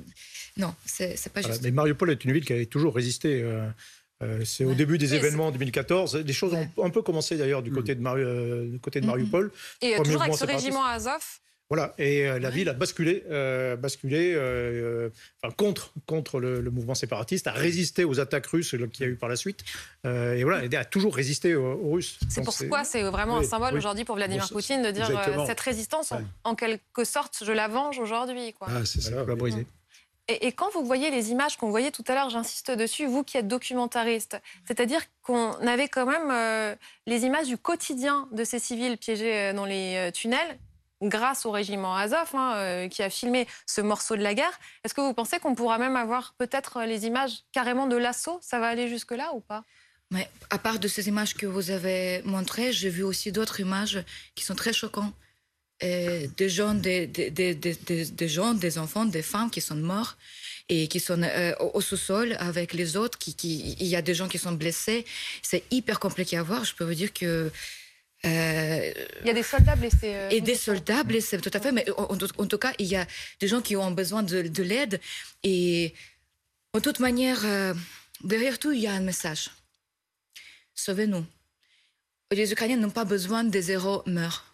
non, 0.56 0.74
c'est 0.84 1.32
pas 1.32 1.42
juste. 1.42 1.62
mais 1.62 1.70
Mariupol 1.70 2.10
est 2.10 2.24
une 2.24 2.32
ville 2.32 2.44
qui 2.44 2.52
a 2.52 2.66
toujours 2.66 2.96
résisté. 2.96 3.42
Euh, 3.42 3.68
c'est 4.44 4.64
au 4.64 4.74
début 4.74 4.98
des 4.98 5.14
événements 5.14 5.48
en 5.48 5.50
2014. 5.50 6.16
Les 6.16 6.32
choses 6.32 6.54
ont 6.54 6.68
un 6.82 6.90
peu 6.90 7.02
commencé 7.02 7.36
d'ailleurs 7.36 7.62
du, 7.62 7.70
côté 7.70 7.94
de 7.94 8.06
euh, 8.06 8.66
du 8.68 8.80
côté 8.80 9.00
de 9.00 9.06
Mariupol. 9.06 9.50
Et 9.82 9.94
euh, 9.94 10.02
toujours 10.02 10.22
avec 10.22 10.34
ce 10.34 10.46
régiment 10.46 10.84
Azov? 10.84 11.22
Voilà, 11.68 11.94
et 11.98 12.26
la 12.38 12.48
ville 12.48 12.68
a 12.68 12.74
basculé, 12.74 13.24
basculé 13.76 14.36
enfin, 15.42 15.52
contre, 15.56 15.92
contre 16.06 16.38
le, 16.38 16.70
mouvement 16.70 16.94
séparatiste, 16.94 17.48
a 17.48 17.50
résisté 17.50 18.04
aux 18.04 18.20
attaques 18.20 18.46
russes 18.46 18.70
qu'il 18.70 19.00
y 19.00 19.02
a 19.02 19.08
eu 19.08 19.16
par 19.16 19.28
la 19.28 19.34
suite, 19.34 19.64
et 20.04 20.44
voilà, 20.44 20.62
a 20.78 20.84
toujours 20.84 21.12
résisté 21.12 21.56
aux, 21.56 21.90
Russes. 21.90 22.20
C'est 22.28 22.44
pourquoi 22.44 22.84
c'est 22.84 23.02
vraiment 23.02 23.38
un 23.38 23.42
symbole 23.42 23.74
aujourd'hui 23.74 24.04
pour 24.04 24.14
Vladimir 24.14 24.48
Poutine 24.48 24.80
de 24.84 24.92
dire 24.92 25.10
cette 25.44 25.58
résistance, 25.58 26.12
en, 26.44 26.54
quelque 26.54 27.02
sorte, 27.02 27.42
je 27.44 27.50
la 27.50 27.66
venge 27.66 27.98
aujourd'hui. 27.98 28.54
Ah, 28.60 28.84
c'est 28.84 29.00
ça, 29.00 29.24
va 29.24 29.34
briser. 29.34 29.66
Et, 30.28 30.50
quand 30.52 30.70
vous 30.72 30.84
voyez 30.84 31.10
les 31.10 31.30
images 31.30 31.56
qu'on 31.56 31.70
voyait 31.70 31.92
tout 31.92 32.04
à 32.08 32.14
l'heure, 32.14 32.30
j'insiste 32.30 32.72
dessus, 32.72 33.06
vous 33.06 33.22
qui 33.22 33.36
êtes 33.36 33.46
documentariste, 33.46 34.40
c'est-à-dire 34.66 35.00
qu'on 35.22 35.52
avait 35.66 35.88
quand 35.88 36.06
même 36.06 36.30
euh, 36.32 36.74
les 37.06 37.24
images 37.24 37.46
du 37.46 37.56
quotidien 37.56 38.28
de 38.32 38.42
ces 38.42 38.58
civils 38.58 38.98
piégés 38.98 39.36
euh, 39.36 39.52
dans 39.52 39.64
les 39.64 39.96
euh, 39.96 40.10
tunnels, 40.10 40.58
grâce 41.00 41.46
au 41.46 41.52
régiment 41.52 41.94
Azov, 41.94 42.34
hein, 42.34 42.88
qui 42.88 43.02
a 43.02 43.10
filmé 43.10 43.46
ce 43.66 43.82
morceau 43.82 44.16
de 44.16 44.22
la 44.22 44.34
guerre. 44.34 44.58
Est-ce 44.82 44.94
que 44.94 45.00
vous 45.00 45.12
pensez 45.12 45.38
qu'on 45.38 45.54
pourra 45.54 45.78
même 45.78 45.94
avoir 45.94 46.34
peut-être 46.38 46.82
les 46.82 47.06
images 47.06 47.44
carrément 47.52 47.86
de 47.86 47.96
l'assaut? 47.96 48.38
Ça 48.40 48.58
va 48.58 48.68
aller 48.68 48.88
jusque-là 48.88 49.32
ou 49.34 49.40
pas? 49.40 49.62
Mais 50.10 50.28
à 50.50 50.58
part 50.58 50.78
de 50.78 50.88
ces 50.88 51.06
images 51.08 51.34
que 51.34 51.46
vous 51.46 51.70
avez 51.70 52.22
montrées, 52.24 52.72
j'ai 52.72 52.88
vu 52.88 53.02
aussi 53.02 53.30
d'autres 53.30 53.60
images 53.60 54.02
qui 54.34 54.44
sont 54.44 54.54
très 54.54 54.72
choquantes. 54.72 55.12
Euh, 55.82 56.26
des 56.38 56.48
gens, 56.48 56.72
des, 56.72 57.06
des, 57.06 57.30
des, 57.30 57.54
des, 57.54 58.28
gens, 58.28 58.54
des 58.54 58.78
enfants, 58.78 59.04
des 59.04 59.20
femmes 59.20 59.50
qui 59.50 59.60
sont 59.60 59.76
morts 59.76 60.16
et 60.70 60.88
qui 60.88 61.00
sont 61.00 61.22
euh, 61.22 61.54
au, 61.74 61.82
sous-sol 61.82 62.34
avec 62.38 62.72
les 62.72 62.96
autres. 62.96 63.18
Qui, 63.18 63.34
qui, 63.34 63.76
il 63.78 63.86
y 63.86 63.94
a 63.94 64.00
des 64.00 64.14
gens 64.14 64.26
qui 64.26 64.38
sont 64.38 64.52
blessés. 64.52 65.04
C'est 65.42 65.64
hyper 65.70 66.00
compliqué 66.00 66.38
à 66.38 66.42
voir. 66.42 66.64
Je 66.64 66.74
peux 66.74 66.84
vous 66.84 66.94
dire 66.94 67.12
que 67.12 67.52
euh, 68.24 68.92
il 69.20 69.26
y 69.26 69.30
a 69.30 69.34
des 69.34 69.42
soldats 69.42 69.76
blessés. 69.76 70.14
et 70.30 70.40
des 70.40 70.54
soldats 70.54 71.04
blessés, 71.04 71.38
tout 71.38 71.50
à 71.52 71.60
fait. 71.60 71.72
Mais 71.72 71.84
en, 71.90 72.16
tout 72.16 72.58
cas, 72.58 72.72
il 72.78 72.86
y 72.86 72.96
a 72.96 73.06
des 73.38 73.46
gens 73.46 73.60
qui 73.60 73.76
ont 73.76 73.90
besoin 73.90 74.22
de, 74.22 74.42
de 74.42 74.62
l'aide. 74.62 74.98
Et 75.42 75.92
en 76.72 76.80
toute 76.80 77.00
manière, 77.00 77.44
derrière 78.24 78.58
tout, 78.58 78.72
il 78.72 78.80
y 78.80 78.86
a 78.86 78.92
un 78.92 79.00
message. 79.00 79.50
Sauvez-nous. 80.74 81.26
Les 82.32 82.50
Ukrainiens 82.50 82.78
n'ont 82.78 82.90
pas 82.90 83.04
besoin 83.04 83.44
des 83.44 83.70
héros 83.72 84.02
meurent. 84.06 84.45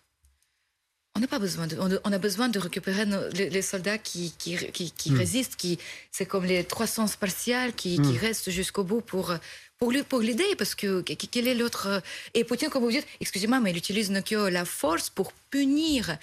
On 1.14 1.20
n'a 1.20 1.26
pas 1.26 1.38
besoin 1.38 1.66
de, 1.66 1.76
on, 1.78 2.12
a 2.12 2.18
besoin 2.18 2.48
de 2.48 2.58
récupérer 2.58 3.04
les, 3.34 3.62
soldats 3.62 3.98
qui, 3.98 4.32
qui, 4.38 4.56
qui, 4.72 5.12
hmm. 5.12 5.18
résistent, 5.18 5.56
qui, 5.56 5.78
c'est 6.10 6.24
comme 6.24 6.46
les 6.46 6.64
300 6.64 7.06
spartiates 7.06 7.76
qui, 7.76 7.96
qui 7.96 8.12
hmm. 8.12 8.16
restent 8.16 8.50
jusqu'au 8.50 8.82
bout 8.82 9.02
pour, 9.02 9.34
pour, 9.78 9.92
pour 10.08 10.20
l'aider, 10.20 10.56
parce 10.56 10.74
que 10.74 11.02
quel 11.02 11.48
est 11.48 11.54
l'autre... 11.54 12.02
Et 12.32 12.44
Poutine, 12.44 12.70
comme 12.70 12.82
vous 12.82 12.90
dites, 12.90 13.06
excusez-moi, 13.20 13.60
mais 13.60 13.72
il 13.72 13.76
utilise 13.76 14.10
que 14.24 14.48
la 14.48 14.64
force 14.64 15.10
pour 15.10 15.34
punir. 15.50 16.16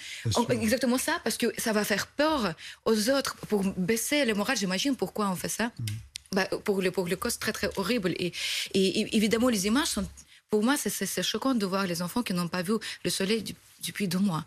exactement 0.48 0.98
ça, 0.98 1.20
parce 1.22 1.36
que 1.36 1.46
ça 1.56 1.72
va 1.72 1.84
faire 1.84 2.08
peur 2.08 2.54
aux 2.84 3.10
autres, 3.10 3.36
pour 3.48 3.62
baisser 3.76 4.24
le 4.24 4.34
moral, 4.34 4.56
j'imagine 4.56 4.96
pourquoi 4.96 5.30
on 5.30 5.36
fait 5.36 5.48
ça. 5.48 5.66
Hmm. 5.66 5.84
Bah, 6.32 6.46
pour, 6.64 6.80
le, 6.80 6.90
pour 6.90 7.06
le 7.06 7.16
cause 7.16 7.38
très 7.38 7.52
très 7.52 7.70
horrible. 7.76 8.12
Et, 8.18 8.32
et, 8.74 9.16
évidemment, 9.16 9.48
les 9.48 9.66
images 9.66 9.88
sont 9.88 10.06
pour 10.50 10.64
moi, 10.64 10.76
c'est 10.76 11.22
choquant 11.22 11.54
de 11.54 11.64
voir 11.64 11.86
les 11.86 12.02
enfants 12.02 12.22
qui 12.22 12.34
n'ont 12.34 12.48
pas 12.48 12.62
vu 12.62 12.74
le 13.04 13.10
soleil 13.10 13.44
depuis 13.86 14.08
deux 14.08 14.18
mois. 14.18 14.44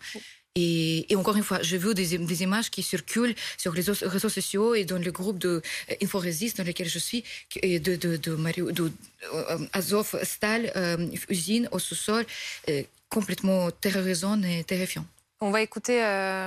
Et, 0.56 1.08
encore 1.16 1.36
une 1.36 1.44
fois, 1.44 1.60
j'ai 1.64 1.80
vu 1.80 1.96
des, 1.96 2.44
images 2.44 2.70
qui 2.70 2.84
circulent 2.84 3.34
sur 3.58 3.74
les 3.74 3.82
réseaux 3.82 4.30
sociaux 4.30 4.76
et 4.76 4.84
dans 4.86 5.00
le 5.00 5.12
groupe 5.12 5.40
de 5.40 5.62
euh, 5.90 5.96
InfoRésist 6.04 6.58
dans 6.58 6.64
lequel 6.64 6.88
je 6.88 7.00
suis, 7.00 7.24
de, 7.56 7.96
de, 7.96 8.18
de, 8.18 8.92
euh, 9.34 9.58
Azov, 9.72 10.20
Stal, 10.24 10.72
euh, 10.76 11.08
usine 11.30 11.68
au 11.72 11.80
sous-sol, 11.80 12.26
complètement 13.10 13.72
terrorisant 13.72 14.42
et 14.44 14.64
terrifiant. 14.64 15.06
On 15.42 15.52
va 15.52 15.62
écouter 15.62 15.98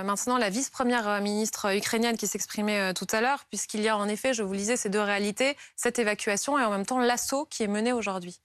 maintenant 0.05 0.37
la 0.37 0.49
vice-première 0.49 1.21
ministre 1.21 1.75
ukrainienne 1.75 2.17
qui 2.17 2.27
s'exprimait 2.27 2.93
tout 2.93 3.07
à 3.11 3.21
l'heure, 3.21 3.45
puisqu'il 3.49 3.81
y 3.81 3.89
a 3.89 3.97
en 3.97 4.07
effet, 4.07 4.33
je 4.33 4.41
vous 4.41 4.53
lisais, 4.53 4.75
ces 4.75 4.89
deux 4.89 5.01
réalités, 5.01 5.55
cette 5.75 5.99
évacuation 5.99 6.57
et 6.57 6.63
en 6.63 6.71
même 6.71 6.85
temps 6.85 6.99
l'assaut 6.99 7.45
qui 7.45 7.63
est 7.63 7.67
mené 7.67 7.93
aujourd'hui. 7.93 8.39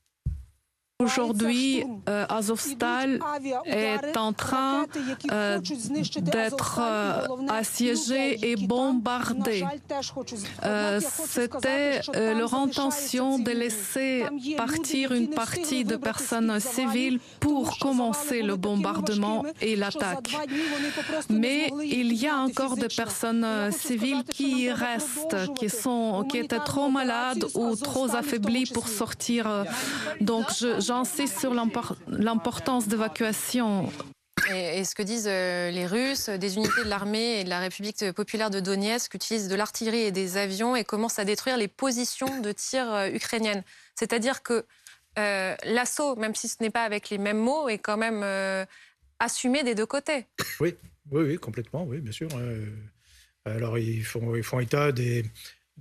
Aujourd'hui, 1.03 1.85
euh, 2.09 2.25
Azovstal 2.29 3.19
est 3.65 4.17
en 4.17 4.33
train 4.33 4.87
euh, 5.31 5.59
d'être 6.21 6.81
euh, 6.81 7.27
assiégé 7.49 8.51
et 8.51 8.57
bombardé. 8.57 9.65
C'était 11.01 12.01
leur 12.15 12.55
intention 12.55 13.39
de 13.39 13.51
laisser 13.51 14.25
partir 14.57 15.13
une 15.13 15.31
partie 15.31 15.85
de 15.85 15.97
personnes 15.97 16.61
civiles 16.61 17.19
pour 17.41 17.79
commencer 17.79 18.43
le 18.43 18.57
bombardement 18.57 19.45
et 19.61 19.75
l'attaque. 19.77 20.37
Mais 21.29 21.71
il 21.85 22.13
y 22.15 22.29
a 22.29 22.37
encore 22.37 22.77
des 22.77 22.89
personnes 22.89 23.47
civiles 23.73 24.25
qui 24.25 24.71
restent, 24.71 25.37
qui, 25.59 25.69
sont, 25.69 26.25
qui 26.31 26.39
étaient 26.39 26.59
trop 26.59 26.89
malades 26.89 27.45
ou 27.55 27.75
trop 27.77 28.15
affaiblies 28.15 28.67
pour 28.67 28.89
sortir. 28.89 29.65
Donc, 30.21 30.47
je 30.61 30.92
j'insiste 30.93 31.41
sur 31.41 31.55
l'importance 31.55 32.87
d'évacuation. 32.87 33.91
Et, 34.51 34.85
ce 34.85 34.95
que 34.95 35.03
disent 35.03 35.29
euh, 35.29 35.71
les 35.71 35.87
Russes, 35.87 36.29
des 36.29 36.57
unités 36.57 36.85
de 36.85 36.89
l'armée 36.89 37.41
et 37.41 37.45
de 37.45 37.49
la 37.49 37.61
République 37.61 38.13
populaire 38.13 38.51
de 38.51 38.61
Donetsk 38.61 39.15
utilisent 39.15 39.49
de 39.49 39.55
l'artillerie 39.55 40.03
et 40.03 40.13
des 40.13 40.37
avions 40.37 40.77
et 40.77 40.85
commencent 40.85 41.19
à 41.19 41.25
détruire 41.25 41.57
les 41.57 41.69
positions 41.69 42.43
de 42.43 42.53
tir 42.53 42.93
euh, 42.93 43.09
ukrainiennes. 43.09 43.63
C'est-à-dire 43.95 44.43
que 44.43 44.67
euh, 45.19 45.55
l'assaut, 45.65 46.17
même 46.17 46.35
si 46.35 46.49
ce 46.49 46.57
n'est 46.61 46.71
pas 46.71 46.85
avec 46.85 47.09
les 47.09 47.19
mêmes 47.19 47.39
mots, 47.39 47.71
est 47.71 47.79
quand 47.79 47.97
même 47.97 48.23
assumé 49.19 49.63
des 49.63 49.75
deux 49.75 49.87
côtés. 49.87 50.27
Oui, 50.61 50.75
oui, 51.11 51.25
oui, 51.25 51.39
complètement, 51.39 51.85
oui, 51.85 52.01
bien 52.01 52.13
sûr. 52.13 52.29
alors 53.47 53.79
ils 53.79 54.05
font, 54.05 54.35
ils 54.35 54.43
font 54.43 54.61
état 54.61 54.93
des, 54.93 55.25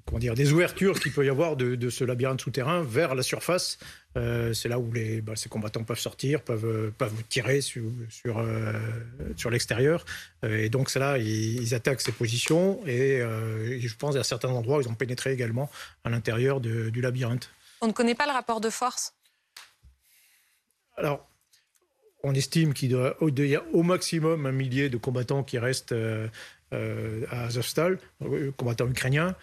comment 0.05 0.19
dire, 0.19 0.33
des 0.33 0.53
ouvertures 0.53 0.99
qu'il 0.99 1.11
peut 1.11 1.25
y 1.25 1.29
avoir 1.29 1.55
de, 1.55 1.89
ce 1.89 2.03
labyrinthe 2.03 2.41
souterrain 2.41 2.83
vers 2.83 3.15
la 3.15 3.23
surface. 3.23 3.77
Euh, 4.17 4.53
c'est 4.53 4.67
là 4.67 4.77
où 4.79 4.91
les, 4.91 5.21
bah, 5.21 5.35
ces 5.35 5.47
combattants 5.47 5.83
peuvent 5.83 5.99
sortir, 5.99 6.41
peuvent, 6.41 6.65
euh, 6.65 6.93
peuvent 6.97 7.23
tirer 7.29 7.61
sur, 7.61 7.83
sur, 8.09 8.39
euh, 8.39 8.73
sur 9.37 9.49
l'extérieur. 9.49 10.03
et 10.43 10.69
donc, 10.69 10.89
c'est 10.89 10.99
là, 10.99 11.17
ils, 11.17 11.73
attaquent 11.73 12.01
ces 12.01 12.11
positions. 12.11 12.85
Et, 12.87 13.19
je 13.19 13.95
pense 13.95 14.15
qu'à 14.15 14.23
certains 14.23 14.49
endroits, 14.49 14.81
ils 14.81 14.89
ont 14.89 14.95
pénétré 14.95 15.31
également 15.31 15.69
à 16.03 16.09
l'intérieur 16.09 16.59
du 16.59 17.01
labyrinthe. 17.01 17.49
On 17.81 17.87
ne 17.87 17.93
connaît 17.93 18.15
pas 18.15 18.25
le 18.25 18.33
rapport 18.33 18.61
de 18.61 18.69
force? 18.69 19.13
Alors, 20.97 21.27
on 22.23 22.35
estime 22.35 22.73
qu'il 22.73 22.91
y 22.91 23.55
a 23.55 23.63
au 23.73 23.83
maximum 23.83 24.45
un 24.45 24.51
millier 24.51 24.89
de 24.89 24.97
combattants 24.97 25.43
qui 25.43 25.57
restent 25.57 25.95
euh, 26.73 27.25
à 27.29 27.45
Azovstal, 27.47 27.99
euh, 28.23 28.51
combattants 28.55 28.87
ukrainiens. 28.87 29.35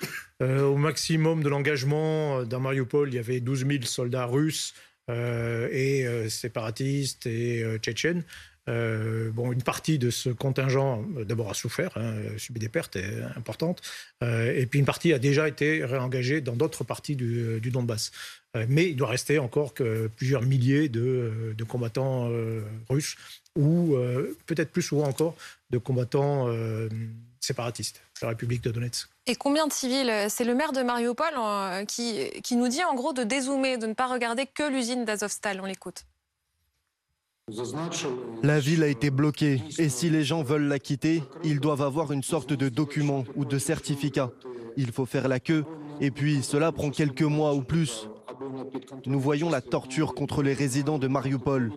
Euh, 0.42 0.62
au 0.62 0.76
maximum 0.76 1.42
de 1.42 1.50
l'engagement 1.50 2.42
dans 2.44 2.58
Mariupol, 2.58 3.08
il 3.08 3.16
y 3.16 3.18
avait 3.18 3.40
12 3.40 3.66
000 3.66 3.82
soldats 3.82 4.24
russes 4.24 4.74
et 5.10 6.04
séparatistes 6.28 7.26
et 7.26 7.64
tchétchènes. 7.78 8.24
bon, 8.66 9.52
une 9.52 9.62
partie 9.62 9.98
de 9.98 10.10
ce 10.10 10.28
contingent, 10.28 11.02
d'abord, 11.24 11.48
a 11.48 11.54
souffert, 11.54 11.92
hein, 11.96 12.12
a 12.34 12.38
subi 12.38 12.60
des 12.60 12.68
pertes 12.68 12.98
importantes, 13.34 13.80
et 14.20 14.66
puis 14.66 14.80
une 14.80 14.84
partie 14.84 15.14
a 15.14 15.18
déjà 15.18 15.48
été 15.48 15.82
réengagée 15.82 16.42
dans 16.42 16.56
d'autres 16.56 16.84
parties 16.84 17.16
du, 17.16 17.70
Donbass. 17.70 18.12
mais 18.68 18.90
il 18.90 18.96
doit 18.96 19.08
rester 19.08 19.38
encore 19.38 19.72
que 19.72 20.08
plusieurs 20.08 20.42
milliers 20.42 20.90
de 20.90 21.64
combattants 21.66 22.30
russes 22.90 23.16
ou 23.58 23.96
euh, 23.96 24.36
peut-être 24.46 24.70
plus 24.70 24.82
souvent 24.82 25.06
encore 25.06 25.34
de 25.70 25.78
combattants 25.78 26.48
euh, 26.48 26.88
séparatistes 27.40 28.00
de 28.20 28.26
la 28.26 28.28
République 28.30 28.62
de 28.62 28.70
Donetsk. 28.70 29.08
Et 29.26 29.34
combien 29.34 29.66
de 29.66 29.72
civils 29.72 30.10
C'est 30.28 30.44
le 30.44 30.54
maire 30.54 30.72
de 30.72 30.82
Mariupol 30.82 31.26
euh, 31.36 31.84
qui, 31.84 32.30
qui 32.42 32.56
nous 32.56 32.68
dit 32.68 32.82
en 32.84 32.94
gros 32.94 33.12
de 33.12 33.24
dézoomer, 33.24 33.76
de 33.76 33.86
ne 33.86 33.94
pas 33.94 34.06
regarder 34.06 34.46
que 34.46 34.62
l'usine 34.70 35.04
d'Azovstal. 35.04 35.60
On 35.60 35.66
l'écoute. 35.66 36.06
La 38.42 38.60
ville 38.60 38.82
a 38.82 38.88
été 38.88 39.10
bloquée 39.10 39.62
et 39.78 39.88
si 39.88 40.10
les 40.10 40.22
gens 40.22 40.42
veulent 40.42 40.68
la 40.68 40.78
quitter, 40.78 41.22
ils 41.42 41.60
doivent 41.60 41.82
avoir 41.82 42.12
une 42.12 42.22
sorte 42.22 42.52
de 42.52 42.68
document 42.68 43.24
ou 43.36 43.44
de 43.44 43.58
certificat. 43.58 44.30
Il 44.76 44.92
faut 44.92 45.06
faire 45.06 45.28
la 45.28 45.40
queue 45.40 45.64
et 46.00 46.10
puis 46.10 46.42
cela 46.42 46.72
prend 46.72 46.90
quelques 46.90 47.22
mois 47.22 47.54
ou 47.54 47.62
plus. 47.62 48.08
Nous 49.06 49.20
voyons 49.20 49.50
la 49.50 49.60
torture 49.60 50.14
contre 50.14 50.42
les 50.42 50.52
résidents 50.52 50.98
de 50.98 51.08
Mariupol. 51.08 51.72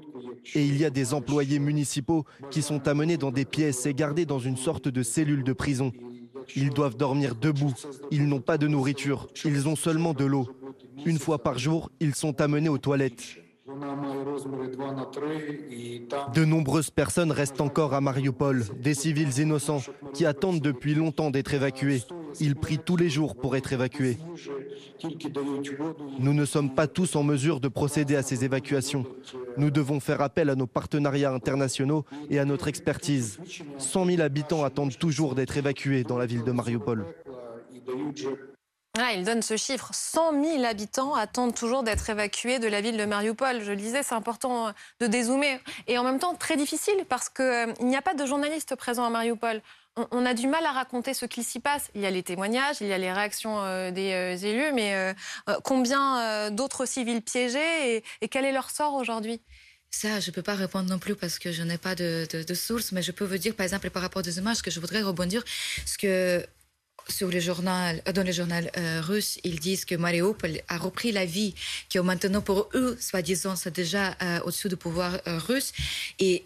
Et 0.56 0.65
il 0.65 0.78
y 0.78 0.86
a 0.86 0.89
des 0.89 1.13
employés 1.13 1.60
municipaux 1.60 2.26
qui 2.50 2.62
sont 2.62 2.88
amenés 2.88 3.17
dans 3.17 3.32
des 3.32 3.45
pièces 3.45 3.86
et 3.86 3.93
gardés 3.93 4.26
dans 4.26 4.39
une 4.39 4.58
sorte 4.58 4.88
de 4.88 5.04
cellule 5.04 5.43
de 5.43 5.54
prison. 5.54 5.91
Ils 6.56 6.71
doivent 6.71 6.97
dormir 6.97 7.36
debout. 7.36 7.74
Ils 8.10 8.28
n'ont 8.28 8.41
pas 8.41 8.58
de 8.58 8.67
nourriture. 8.67 9.28
Ils 9.45 9.67
ont 9.67 9.76
seulement 9.76 10.13
de 10.13 10.26
l'eau. 10.26 10.47
Une 11.06 11.19
fois 11.19 11.41
par 11.41 11.58
jour, 11.58 11.91
ils 12.00 12.15
sont 12.15 12.41
amenés 12.41 12.69
aux 12.69 12.78
toilettes. 12.78 13.38
De 16.34 16.45
nombreuses 16.45 16.89
personnes 16.89 17.32
restent 17.32 17.62
encore 17.62 17.93
à 17.93 18.02
Mariupol, 18.02 18.65
des 18.82 18.93
civils 18.93 19.39
innocents 19.39 19.82
qui 20.13 20.26
attendent 20.26 20.60
depuis 20.60 20.93
longtemps 20.93 21.32
d'être 21.32 21.54
évacués. 21.54 22.02
Ils 22.39 22.56
prient 22.56 22.80
tous 22.80 22.97
les 22.97 23.10
jours 23.10 23.36
pour 23.36 23.56
être 23.56 23.71
évacués. 23.71 24.17
Nous 26.20 26.34
ne 26.34 26.46
sommes 26.46 26.74
pas 26.74 26.88
tous 26.88 27.16
en 27.16 27.24
mesure 27.24 27.60
de 27.60 27.68
procéder 27.68 28.16
à 28.16 28.24
ces 28.24 28.46
évacuations. 28.46 29.06
Nous 29.58 29.72
devons 29.72 30.00
faire 30.00 30.22
appel 30.22 30.50
à 30.50 30.56
nos 30.56 30.68
partenariats 30.68 31.32
internationaux 31.32 32.06
et 32.30 32.40
à 32.40 32.46
notre 32.46 32.68
expertise. 32.68 33.40
100 33.78 34.06
000 34.06 34.22
habitants 34.22 34.64
attendent 34.64 34.98
toujours 34.98 35.36
d'être 35.36 35.58
évacués 35.58 36.04
dans 36.04 36.18
la 36.18 36.26
ville 36.26 36.44
de 36.44 36.52
Mariupol. 36.52 37.06
Ah, 39.00 39.14
il 39.14 39.24
donne 39.24 39.42
ce 39.42 39.56
chiffre. 39.56 39.90
100 39.94 40.44
000 40.44 40.66
habitants 40.66 41.16
attendent 41.16 41.56
toujours 41.56 41.82
d'être 41.84 42.10
évacués 42.10 42.60
de 42.60 42.68
la 42.68 42.82
ville 42.82 42.98
de 42.98 43.06
Mariupol. 43.06 43.62
Je 43.62 43.72
le 43.72 43.78
disais, 43.78 44.04
c'est 44.04 44.16
important 44.16 44.74
de 45.00 45.08
dézoomer. 45.08 45.60
Et 45.88 45.98
en 45.98 46.04
même 46.04 46.20
temps, 46.20 46.36
très 46.36 46.58
difficile 46.58 47.06
parce 47.08 47.30
qu'il 47.30 47.46
euh, 47.46 47.74
n'y 47.80 47.96
a 47.96 48.02
pas 48.02 48.14
de 48.14 48.26
journalistes 48.26 48.76
présents 48.76 49.06
à 49.06 49.10
Mariupol. 49.10 49.62
On, 49.98 50.26
a 50.26 50.34
du 50.34 50.48
mal 50.48 50.66
à 50.66 50.72
raconter 50.72 51.14
ce 51.14 51.26
qui 51.26 51.44
s'y 51.44 51.60
passe. 51.60 51.90
Il 51.96 52.02
y 52.02 52.06
a 52.06 52.12
les 52.12 52.24
témoignages, 52.24 52.78
il 52.80 52.88
y 52.88 52.94
a 52.94 52.98
les 52.98 53.12
réactions 53.12 53.62
euh, 53.62 53.92
des 53.92 54.14
euh, 54.14 54.38
élus, 54.38 54.72
mais 54.74 55.14
combien 55.64 56.50
d'autres 56.52 56.86
civils 56.86 57.22
piégés 57.22 58.04
et, 58.22 58.28
quel 58.30 58.46
est 58.46 58.54
leur 58.54 58.70
sort 58.70 58.94
aujourd'hui? 58.94 59.42
Ça, 59.90 60.22
je 60.22 60.30
ne 60.30 60.36
peux 60.36 60.42
pas 60.42 60.56
répondre 60.56 60.90
non 60.90 61.00
plus 61.00 61.16
parce 61.16 61.38
que 61.38 61.52
je 61.52 61.64
n'ai 61.64 61.78
pas 61.78 61.96
de, 61.96 62.54
source, 62.54 62.94
mais 62.94 63.02
je 63.02 63.12
peux 63.12 63.26
vous 63.26 63.38
dire, 63.38 63.54
par 63.54 63.66
exemple, 63.66 63.90
par 63.90 64.02
rapport 64.02 64.24
aux 64.26 64.30
images, 64.30 64.62
que 64.62 64.72
je 64.72 64.80
voudrais 64.80 65.02
rebondir, 65.02 65.44
ce 65.86 65.98
que 65.98 66.46
sur 67.08 67.30
le 67.30 67.40
journal, 67.40 68.02
dans 68.14 68.24
le 68.24 68.32
journal 68.32 68.72
euh, 68.78 69.02
russe, 69.02 69.40
ils 69.44 69.60
disent 69.60 69.86
que 69.86 69.96
Mariupol 69.96 70.62
a 70.68 70.78
repris 70.78 71.12
la 71.12 71.26
vie, 71.26 71.54
que 71.90 72.00
maintenant 72.00 72.42
pour 72.42 72.70
eux, 72.74 72.98
soi-disant, 73.00 73.56
déjà 73.74 74.16
euh, 74.22 74.40
au-dessus 74.46 74.70
du 74.70 74.78
pouvoir 74.78 75.20
euh, 75.28 75.38
russe. 75.38 75.74
Et 76.20 76.46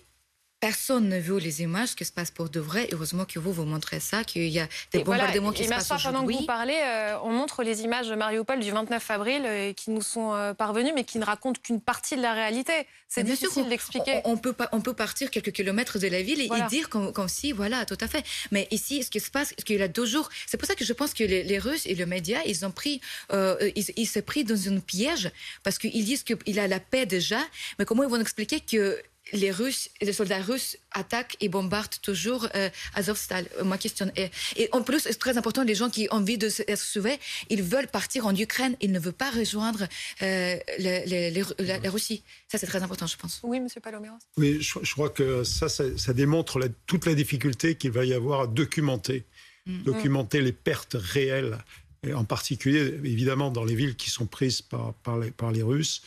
Personne 0.62 1.10
ne 1.10 1.20
vu 1.20 1.40
les 1.40 1.62
images 1.62 1.96
qui 1.96 2.06
se 2.06 2.12
passent 2.12 2.32
pour 2.32 2.50
de 2.50 2.60
vrai. 2.60 2.88
Heureusement 2.92 3.26
que 3.26 3.40
vous 3.40 3.52
vous 3.52 3.66
montrez 3.66 4.00
ça, 4.00 4.24
qu'il 4.24 4.48
y 4.48 4.60
a 4.60 4.68
des 4.92 5.04
bombardements 5.04 5.52
qui 5.52 5.66
se 5.66 5.70
passent. 5.70 5.88
Pendant 5.88 6.26
que 6.26 6.32
vous 6.32 6.46
parlez, 6.46 6.80
euh, 6.82 7.20
on 7.24 7.32
montre 7.32 7.62
les 7.64 7.82
images 7.82 8.08
de 8.08 8.16
Mariupol 8.16 8.60
du 8.60 8.72
29 8.72 9.12
avril 9.12 9.44
euh, 9.46 9.74
qui 9.74 9.92
nous 9.92 10.02
sont 10.02 10.34
euh, 10.34 10.54
parvenues, 10.54 10.94
mais 10.96 11.04
qui 11.04 11.20
ne 11.20 11.26
racontent 11.26 11.60
qu'une 11.62 11.82
partie 11.82 12.16
de 12.16 12.22
la 12.22 12.34
réalité. 12.34 12.72
C'est 13.10 13.24
difficile 13.24 13.68
d'expliquer. 13.68 14.22
On, 14.24 14.38
peut 14.38 14.56
on 14.72 14.82
peut 14.82 14.94
partir 14.94 15.30
quelques 15.30 15.52
kilomètres 15.52 16.00
de 16.00 16.08
la 16.08 16.22
ville 16.22 16.42
et, 16.42 16.50
dire 16.70 16.90
comme, 16.90 17.28
si, 17.28 17.52
voilà, 17.52 17.86
tout 17.86 17.98
à 18.00 18.08
fait. 18.08 18.26
Mais 18.52 18.68
ici, 18.72 19.04
ce 19.04 19.10
qui 19.10 19.20
se 19.20 19.30
passe, 19.30 19.54
ce 19.58 19.64
qu'il 19.64 19.82
a 19.82 19.88
deux 19.88 20.06
jours, 20.06 20.30
c'est 20.48 20.58
pour 20.58 20.68
ça 20.68 20.76
que 20.76 20.86
je 20.86 20.94
pense 20.94 21.14
que 21.14 21.24
les, 21.24 21.60
Russes 21.60 21.86
et 21.86 21.96
le 21.96 22.06
média, 22.06 22.40
ils 22.46 22.66
ont 22.66 22.72
pris, 22.72 23.02
ils, 23.32 23.86
ils 23.96 24.08
s'est 24.08 24.22
pris 24.22 24.44
dans 24.44 24.70
un 24.70 24.80
piège 24.80 25.32
parce 25.64 25.78
qu'ils 25.78 26.06
disent 26.06 26.24
qu'il 26.24 26.60
a 26.60 26.68
la 26.68 26.80
paix 26.80 27.06
déjà, 27.06 27.40
mais 27.78 27.86
comment 27.86 28.04
ils 28.04 28.10
vont 28.10 28.20
expliquer 28.20 28.60
que 28.60 29.02
les 29.34 29.52
Russes, 29.52 29.90
les 30.02 30.14
soldats 30.14 30.42
russes 30.42 30.78
attaquent 30.92 31.36
et 31.42 31.50
bombardent 31.50 32.00
toujours 32.02 32.48
euh, 32.56 32.70
Azovstal. 32.94 33.48
Euh, 33.60 33.64
ma 33.64 33.78
question 33.78 34.12
est, 34.16 34.32
et 34.56 34.70
en 34.72 34.82
plus, 34.82 35.00
c'est 35.00 35.16
très 35.16 35.38
important, 35.38 35.64
les 35.64 35.76
gens 35.76 35.90
qui 35.90 36.08
ont 36.12 36.16
envie 36.16 36.38
d'être 36.38 36.78
sauvés, 36.78 37.20
ils 37.50 37.64
veulent 37.64 37.88
partir 37.88 38.28
en 38.28 38.36
Ukraine, 38.36 38.76
ils 38.82 38.92
ne 38.92 39.00
veulent 39.00 39.14
pas 39.14 39.32
rejoindre 39.32 39.88
euh, 40.22 40.58
la, 40.80 41.90
Russie. 41.90 42.24
Ça, 42.48 42.58
c'est 42.58 42.68
très 42.68 42.84
important, 42.84 43.08
je 43.08 43.18
pense. 43.18 43.40
Oui, 43.44 43.60
Monsieur 43.60 43.82
Paloméros. 43.82 44.18
Oui, 44.38 44.62
je, 44.62 44.94
crois 44.94 45.10
que 45.10 45.44
ça, 45.44 45.70
ça, 45.70 46.14
démontre 46.14 46.60
toute 46.86 47.06
la 47.06 47.16
difficulté 47.16 47.76
qu'il 47.76 47.92
va 47.92 48.06
y 48.06 48.14
avoir 48.14 48.42
à 48.42 48.48
documenter, 48.48 49.26
mm. 49.66 49.84
documenter 49.84 50.42
les 50.42 50.54
pertes 50.54 50.96
réelles, 51.00 51.58
et 52.04 52.14
en 52.14 52.24
particulier, 52.24 53.00
évidemment, 53.04 53.50
dans 53.50 53.64
les 53.64 53.76
villes 53.76 53.96
qui 53.96 54.12
sont 54.12 54.28
prises 54.28 54.62
par, 54.62 54.94
par, 54.96 55.18
les, 55.18 55.32
par 55.32 55.52
les 55.52 55.64
Russes. 55.64 56.04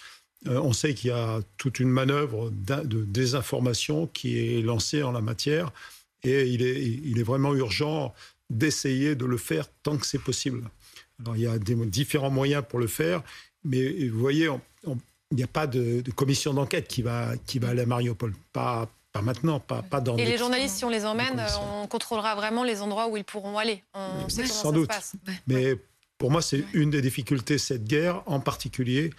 Euh, 0.46 0.60
on 0.60 0.72
sait 0.72 0.94
qu'il 0.94 1.10
y 1.10 1.12
a 1.12 1.40
toute 1.56 1.80
une 1.80 1.88
manœuvre 1.88 2.50
de 2.50 3.04
désinformation 3.04 4.06
qui 4.06 4.38
est 4.38 4.62
lancée 4.62 5.02
en 5.02 5.10
la 5.10 5.20
matière 5.20 5.72
et 6.22 6.46
il 6.46 6.62
est, 6.62 7.22
vraiment 7.22 7.54
urgent 7.54 8.14
d'essayer 8.50 9.14
de 9.14 9.24
le 9.24 9.36
faire 9.36 9.68
tant 9.82 9.96
que 9.96 10.06
c'est 10.06 10.22
possible. 10.22 10.68
Alors, 11.20 11.36
il 11.36 11.42
y 11.42 11.46
a 11.46 11.58
des, 11.58 11.74
différents 11.86 12.30
moyens 12.30 12.64
pour 12.68 12.78
le 12.78 12.86
faire, 12.86 13.22
mais 13.64 14.08
vous 14.08 14.18
voyez, 14.18 14.48
il 14.84 15.36
n'y 15.36 15.42
a 15.42 15.48
pas 15.48 15.66
de, 15.66 16.02
commission 16.14 16.54
d'enquête 16.54 16.88
qui 16.88 17.02
va, 17.02 17.36
qui 17.46 17.58
va 17.58 17.68
aller 17.68 17.82
à 17.82 17.86
Mariupol. 17.86 18.34
Pas, 18.52 18.88
pas 19.12 19.22
maintenant, 19.22 19.60
pas, 19.60 19.82
pas 19.82 20.00
dans... 20.00 20.16
Et 20.16 20.24
les 20.24 20.38
journalistes, 20.38 20.76
si 20.76 20.84
on 20.84 20.90
les 20.90 21.04
emmène, 21.04 21.44
on 21.82 21.86
contrôlera 21.86 22.34
vraiment 22.34 22.64
les 22.64 22.80
endroits 22.80 23.08
où 23.08 23.16
ils 23.16 23.24
pourront 23.24 23.58
aller. 23.58 23.82
On 23.94 24.28
sait 24.28 24.46
Sans 24.46 24.72
doute. 24.72 24.92
Se 24.92 24.96
passe. 24.96 25.16
Mais 25.46 25.76
pour 26.16 26.30
moi, 26.30 26.42
c'est 26.42 26.64
une 26.72 26.90
des 26.90 27.02
difficultés, 27.02 27.58
cette 27.58 27.84
guerre 27.84 28.22
en 28.26 28.40
particulier, 28.40 29.10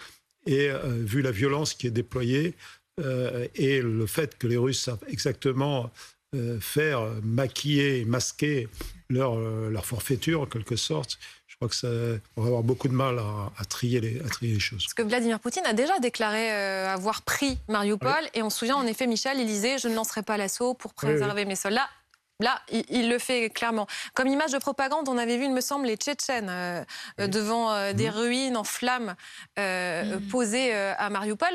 et 0.46 0.70
euh, 0.70 0.78
vu 0.84 1.22
la 1.22 1.30
violence 1.30 1.74
qui 1.74 1.86
est 1.86 1.90
déployée 1.90 2.54
euh, 3.00 3.46
et 3.54 3.80
le 3.80 4.06
fait 4.06 4.36
que 4.38 4.46
les 4.46 4.56
Russes 4.56 4.82
savent 4.82 5.04
exactement 5.08 5.90
euh, 6.34 6.60
faire 6.60 7.02
maquiller, 7.22 8.04
masquer 8.04 8.68
leur, 9.08 9.36
leur 9.36 9.84
forfaiture 9.84 10.42
en 10.42 10.46
quelque 10.46 10.76
sorte, 10.76 11.18
je 11.48 11.56
crois 11.56 11.68
que 11.68 11.74
ça 11.74 11.90
va 11.90 12.46
avoir 12.46 12.62
beaucoup 12.62 12.86
de 12.86 12.94
mal 12.94 13.18
à, 13.18 13.64
trier, 13.64 14.00
les, 14.00 14.20
à 14.20 14.28
trier 14.28 14.54
les 14.54 14.60
choses. 14.60 14.84
Parce 14.84 14.94
que 14.94 15.02
Vladimir 15.02 15.40
Poutine 15.40 15.66
a 15.66 15.72
déjà 15.72 15.98
déclaré 15.98 16.48
avoir 16.50 17.22
pris 17.22 17.58
Mariupol, 17.68 18.22
et 18.34 18.42
on 18.42 18.50
se 18.50 18.58
souvient 18.60 18.76
en 18.76 18.86
effet, 18.86 19.08
Michel, 19.08 19.40
il 19.40 19.46
disait 19.46 19.78
Je 19.78 19.88
ne 19.88 19.94
lancerai 19.96 20.22
pas 20.22 20.36
l'assaut 20.36 20.74
pour 20.74 20.94
préserver 20.94 21.44
mes 21.44 21.56
soldats. 21.56 21.88
Là, 22.40 22.60
il, 22.70 23.08
le 23.08 23.18
fait 23.18 23.50
clairement. 23.50 23.86
Comme 24.14 24.28
image 24.28 24.52
de 24.52 24.58
propagande, 24.58 25.08
on 25.08 25.18
avait 25.18 25.36
vu, 25.36 25.44
il 25.44 25.52
me 25.52 25.60
semble, 25.60 25.86
les 25.86 25.96
Tchétchènes 25.96 26.48
euh, 26.50 26.84
devant 27.18 27.72
euh, 27.72 27.92
des 27.92 28.08
ruines 28.08 28.56
en 28.56 28.64
flammes 28.64 29.14
euh, 29.58 30.16
mm. 30.16 30.28
posées 30.28 30.72
à 30.72 31.10
Mariupol. 31.10 31.48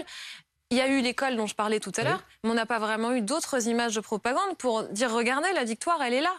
Il 0.72 0.78
y 0.78 0.82
a 0.82 0.88
eu 0.88 1.02
l'école 1.02 1.36
dont 1.38 1.46
je 1.46 1.56
parlais 1.56 1.80
tout 1.80 1.92
à 1.98 2.04
l'heure, 2.04 2.24
mais 2.44 2.50
on 2.50 2.56
n'a 2.56 2.66
pas 2.66 2.80
vraiment 2.80 3.14
eu 3.14 3.22
d'autres 3.22 3.68
images 3.68 3.96
de 3.96 4.02
propagande 4.02 4.58
pour 4.58 4.84
dire 4.84 5.12
regardez, 5.12 5.52
la 5.54 5.64
victoire, 5.64 6.02
elle 6.02 6.14
est 6.14 6.22
là. 6.22 6.34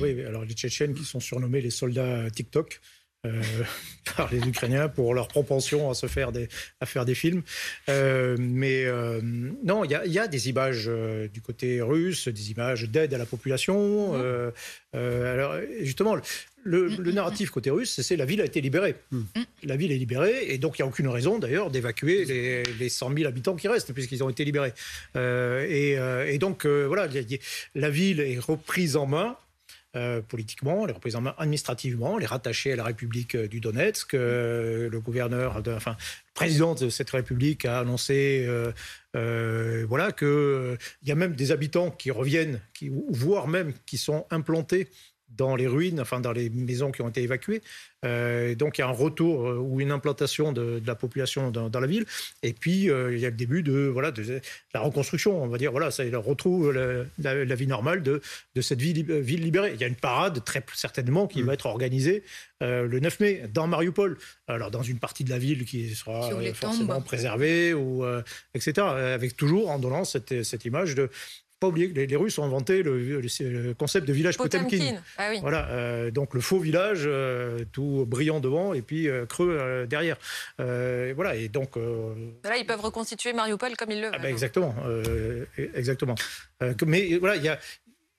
oui, 0.00 0.24
alors 0.24 0.44
les 0.44 0.54
Tchétchènes 0.54 0.94
qui 0.94 1.04
sont 1.04 1.20
surnommés 1.20 1.60
les 1.60 1.70
soldats 1.70 2.30
TikTok. 2.30 2.80
Euh, 3.26 3.42
par 4.16 4.30
les 4.30 4.38
Ukrainiens 4.46 4.90
pour 4.90 5.14
leur 5.14 5.28
propension 5.28 5.90
à 5.90 5.94
se 5.94 6.06
faire 6.06 6.30
des, 6.30 6.48
à 6.78 6.84
faire 6.84 7.06
des 7.06 7.14
films. 7.14 7.42
Euh, 7.88 8.36
mais 8.38 8.84
euh, 8.84 9.18
non, 9.22 9.82
il 9.82 9.90
y, 9.90 10.18
a 10.18 10.28
des 10.28 10.50
images 10.50 10.90
du 11.32 11.40
côté 11.40 11.80
russe, 11.80 12.28
des 12.28 12.50
images 12.50 12.84
d'aide 12.90 13.14
à 13.14 13.18
la 13.18 13.24
population. 13.24 14.12
Mmh. 14.12 14.52
alors 14.94 15.56
justement, 15.80 16.16
le, 16.64 16.88
le, 16.88 17.12
narratif 17.12 17.48
côté 17.48 17.70
russe, 17.70 18.02
c'est 18.02 18.16
la 18.16 18.26
ville 18.26 18.42
a 18.42 18.44
été 18.44 18.60
libérée. 18.60 18.94
Mmh. 19.10 19.22
La 19.62 19.76
ville 19.76 19.90
est 19.90 19.96
libérée, 19.96 20.52
et 20.52 20.58
donc 20.58 20.78
il 20.78 20.82
n'y 20.82 20.84
a 20.84 20.88
aucune 20.88 21.08
raison 21.08 21.38
d'ailleurs 21.38 21.70
d'évacuer 21.70 22.26
les, 22.26 22.62
les, 22.62 22.88
100 22.90 23.10
000 23.16 23.26
habitants 23.26 23.56
qui 23.56 23.68
restent, 23.68 23.94
puisqu'ils 23.94 24.22
ont 24.22 24.28
été 24.28 24.44
libérés. 24.44 24.74
et, 25.16 25.96
et, 26.28 26.38
donc 26.38 26.66
voilà, 26.66 27.08
la 27.74 27.90
ville 27.90 28.20
est 28.20 28.38
reprise 28.38 28.96
en 28.96 29.06
main 29.06 29.38
euh, 29.96 30.20
politiquement, 30.20 30.86
les 30.86 30.92
représenter 30.92 31.30
administrativement, 31.38 32.18
les 32.18 32.26
rattacher 32.26 32.72
à 32.72 32.76
la 32.76 32.84
République 32.84 33.36
euh, 33.36 33.46
du 33.46 33.60
Donetsk. 33.60 34.14
Euh, 34.14 34.88
le 34.90 35.00
gouverneur, 35.00 35.62
enfin, 35.68 35.92
le 35.92 36.34
président 36.34 36.74
de 36.74 36.88
cette 36.88 37.10
République 37.10 37.64
a 37.64 37.78
annoncé, 37.78 38.48
voilà, 39.12 40.10
que 40.10 40.76
il 41.02 41.08
y 41.08 41.12
a 41.12 41.14
même 41.14 41.36
des 41.36 41.52
habitants 41.52 41.90
qui 41.90 42.10
reviennent, 42.10 42.60
voire 43.08 43.46
même 43.46 43.72
qui 43.86 43.96
sont 43.96 44.26
implantés 44.30 44.88
dans 45.36 45.56
les 45.56 45.66
ruines, 45.66 46.00
enfin 46.00 46.20
dans 46.20 46.32
les 46.32 46.50
maisons 46.50 46.90
qui 46.92 47.02
ont 47.02 47.08
été 47.08 47.22
évacuées. 47.22 47.62
Euh, 48.04 48.54
donc 48.54 48.78
il 48.78 48.82
y 48.82 48.84
a 48.84 48.88
un 48.88 48.92
retour 48.92 49.48
euh, 49.48 49.56
ou 49.56 49.80
une 49.80 49.90
implantation 49.90 50.52
de, 50.52 50.82
la 50.86 50.94
population 50.94 51.50
dans, 51.50 51.80
la 51.80 51.86
ville. 51.86 52.04
Et 52.42 52.52
puis 52.52 52.90
euh, 52.90 53.14
il 53.14 53.20
y 53.20 53.26
a 53.26 53.30
le 53.30 53.36
début 53.36 53.62
de 53.62 53.86
voilà 53.86 54.10
de, 54.10 54.40
la 54.74 54.80
reconstruction. 54.80 55.42
On 55.42 55.48
va 55.48 55.58
dire 55.58 55.72
voilà, 55.72 55.90
ça 55.90 56.04
retrouve 56.14 56.72
la, 56.72 57.54
vie 57.54 57.66
normale 57.66 58.02
de, 58.02 58.20
de 58.54 58.60
cette 58.60 58.80
ville, 58.80 59.04
ville, 59.12 59.42
libérée. 59.42 59.72
Il 59.74 59.80
y 59.80 59.84
a 59.84 59.88
une 59.88 59.96
parade 59.96 60.44
très 60.44 60.64
certainement 60.74 61.26
qui 61.26 61.42
mm. 61.42 61.46
va 61.46 61.54
être 61.54 61.66
organisée 61.66 62.22
le 62.60 62.98
9 62.98 63.20
mai 63.20 63.42
dans 63.52 63.66
Mariupol. 63.66 64.16
Alors 64.48 64.70
dans 64.70 64.82
une 64.82 64.98
partie 64.98 65.22
de 65.24 65.30
la 65.30 65.38
ville 65.38 65.66
qui 65.66 65.94
sera 65.94 66.30
forcément 66.54 67.02
préservée 67.02 67.74
ou 67.74 68.04
etc. 68.54 68.86
Avec 68.86 69.36
toujours 69.36 69.70
en 69.70 69.78
donnant 69.78 70.04
cette, 70.04 70.42
cette 70.44 70.64
image 70.64 70.94
de 70.94 71.10
pas 71.64 71.68
oublier 71.68 71.90
que 71.90 71.98
les, 71.98 72.16
Russes 72.16 72.38
ont 72.38 72.44
inventé 72.44 72.82
le, 72.82 73.74
concept 73.78 74.06
de 74.06 74.12
village 74.12 74.36
Potemkin. 74.36 74.96
Ah 75.16 75.30
voilà, 75.40 75.68
euh, 75.68 76.10
donc 76.10 76.34
le 76.34 76.40
faux 76.40 76.58
village, 76.58 77.04
euh, 77.06 77.64
tout 77.72 78.04
brillant 78.06 78.40
devant 78.40 78.74
et 78.74 78.82
puis 78.82 79.08
euh, 79.08 79.24
creux 79.24 79.86
derrière. 79.88 80.18
voilà, 80.58 81.36
et 81.36 81.48
donc. 81.48 81.76
Là, 82.44 82.56
ils 82.58 82.66
peuvent 82.66 82.82
reconstituer 82.82 83.32
Mariupol 83.32 83.76
comme 83.76 83.90
ils 83.90 84.00
le 84.00 84.08
veulent. 84.08 84.20
Ah 84.22 84.28
exactement, 84.28 84.74
exactement. 85.74 86.16
mais 86.86 87.16
voilà, 87.16 87.36
il 87.36 87.44
y 87.44 87.48
a 87.48 87.58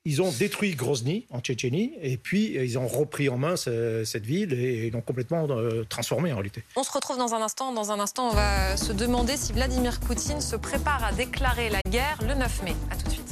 Ils 0.04 0.22
ont 0.22 0.32
détruit 0.32 0.74
Grozny 0.74 1.26
en 1.30 1.40
Tchétchénie 1.40 1.92
et 2.02 2.16
puis 2.16 2.54
ils 2.54 2.78
ont 2.78 2.88
repris 2.88 3.28
en 3.28 3.38
main 3.38 3.54
cette 3.56 4.26
ville 4.26 4.52
et 4.54 4.90
l'ont 4.90 5.02
complètement 5.02 5.46
transformée 5.88 6.32
en 6.32 6.36
réalité. 6.36 6.64
On 6.74 6.82
se 6.82 6.90
retrouve 6.90 7.18
dans 7.18 7.34
un 7.34 7.42
instant. 7.42 7.72
Dans 7.72 7.92
un 7.92 8.00
instant, 8.00 8.30
on 8.30 8.34
va 8.34 8.76
se 8.76 8.92
demander 8.92 9.36
si 9.36 9.52
Vladimir 9.52 10.00
Poutine 10.00 10.40
se 10.40 10.56
prépare 10.56 11.04
à 11.04 11.12
déclarer 11.12 11.70
la 11.70 11.80
guerre 11.88 12.18
le 12.26 12.34
9 12.34 12.62
mai. 12.64 12.74
À 12.90 12.96
tout 12.96 13.04
de 13.04 13.10
suite. 13.10 13.25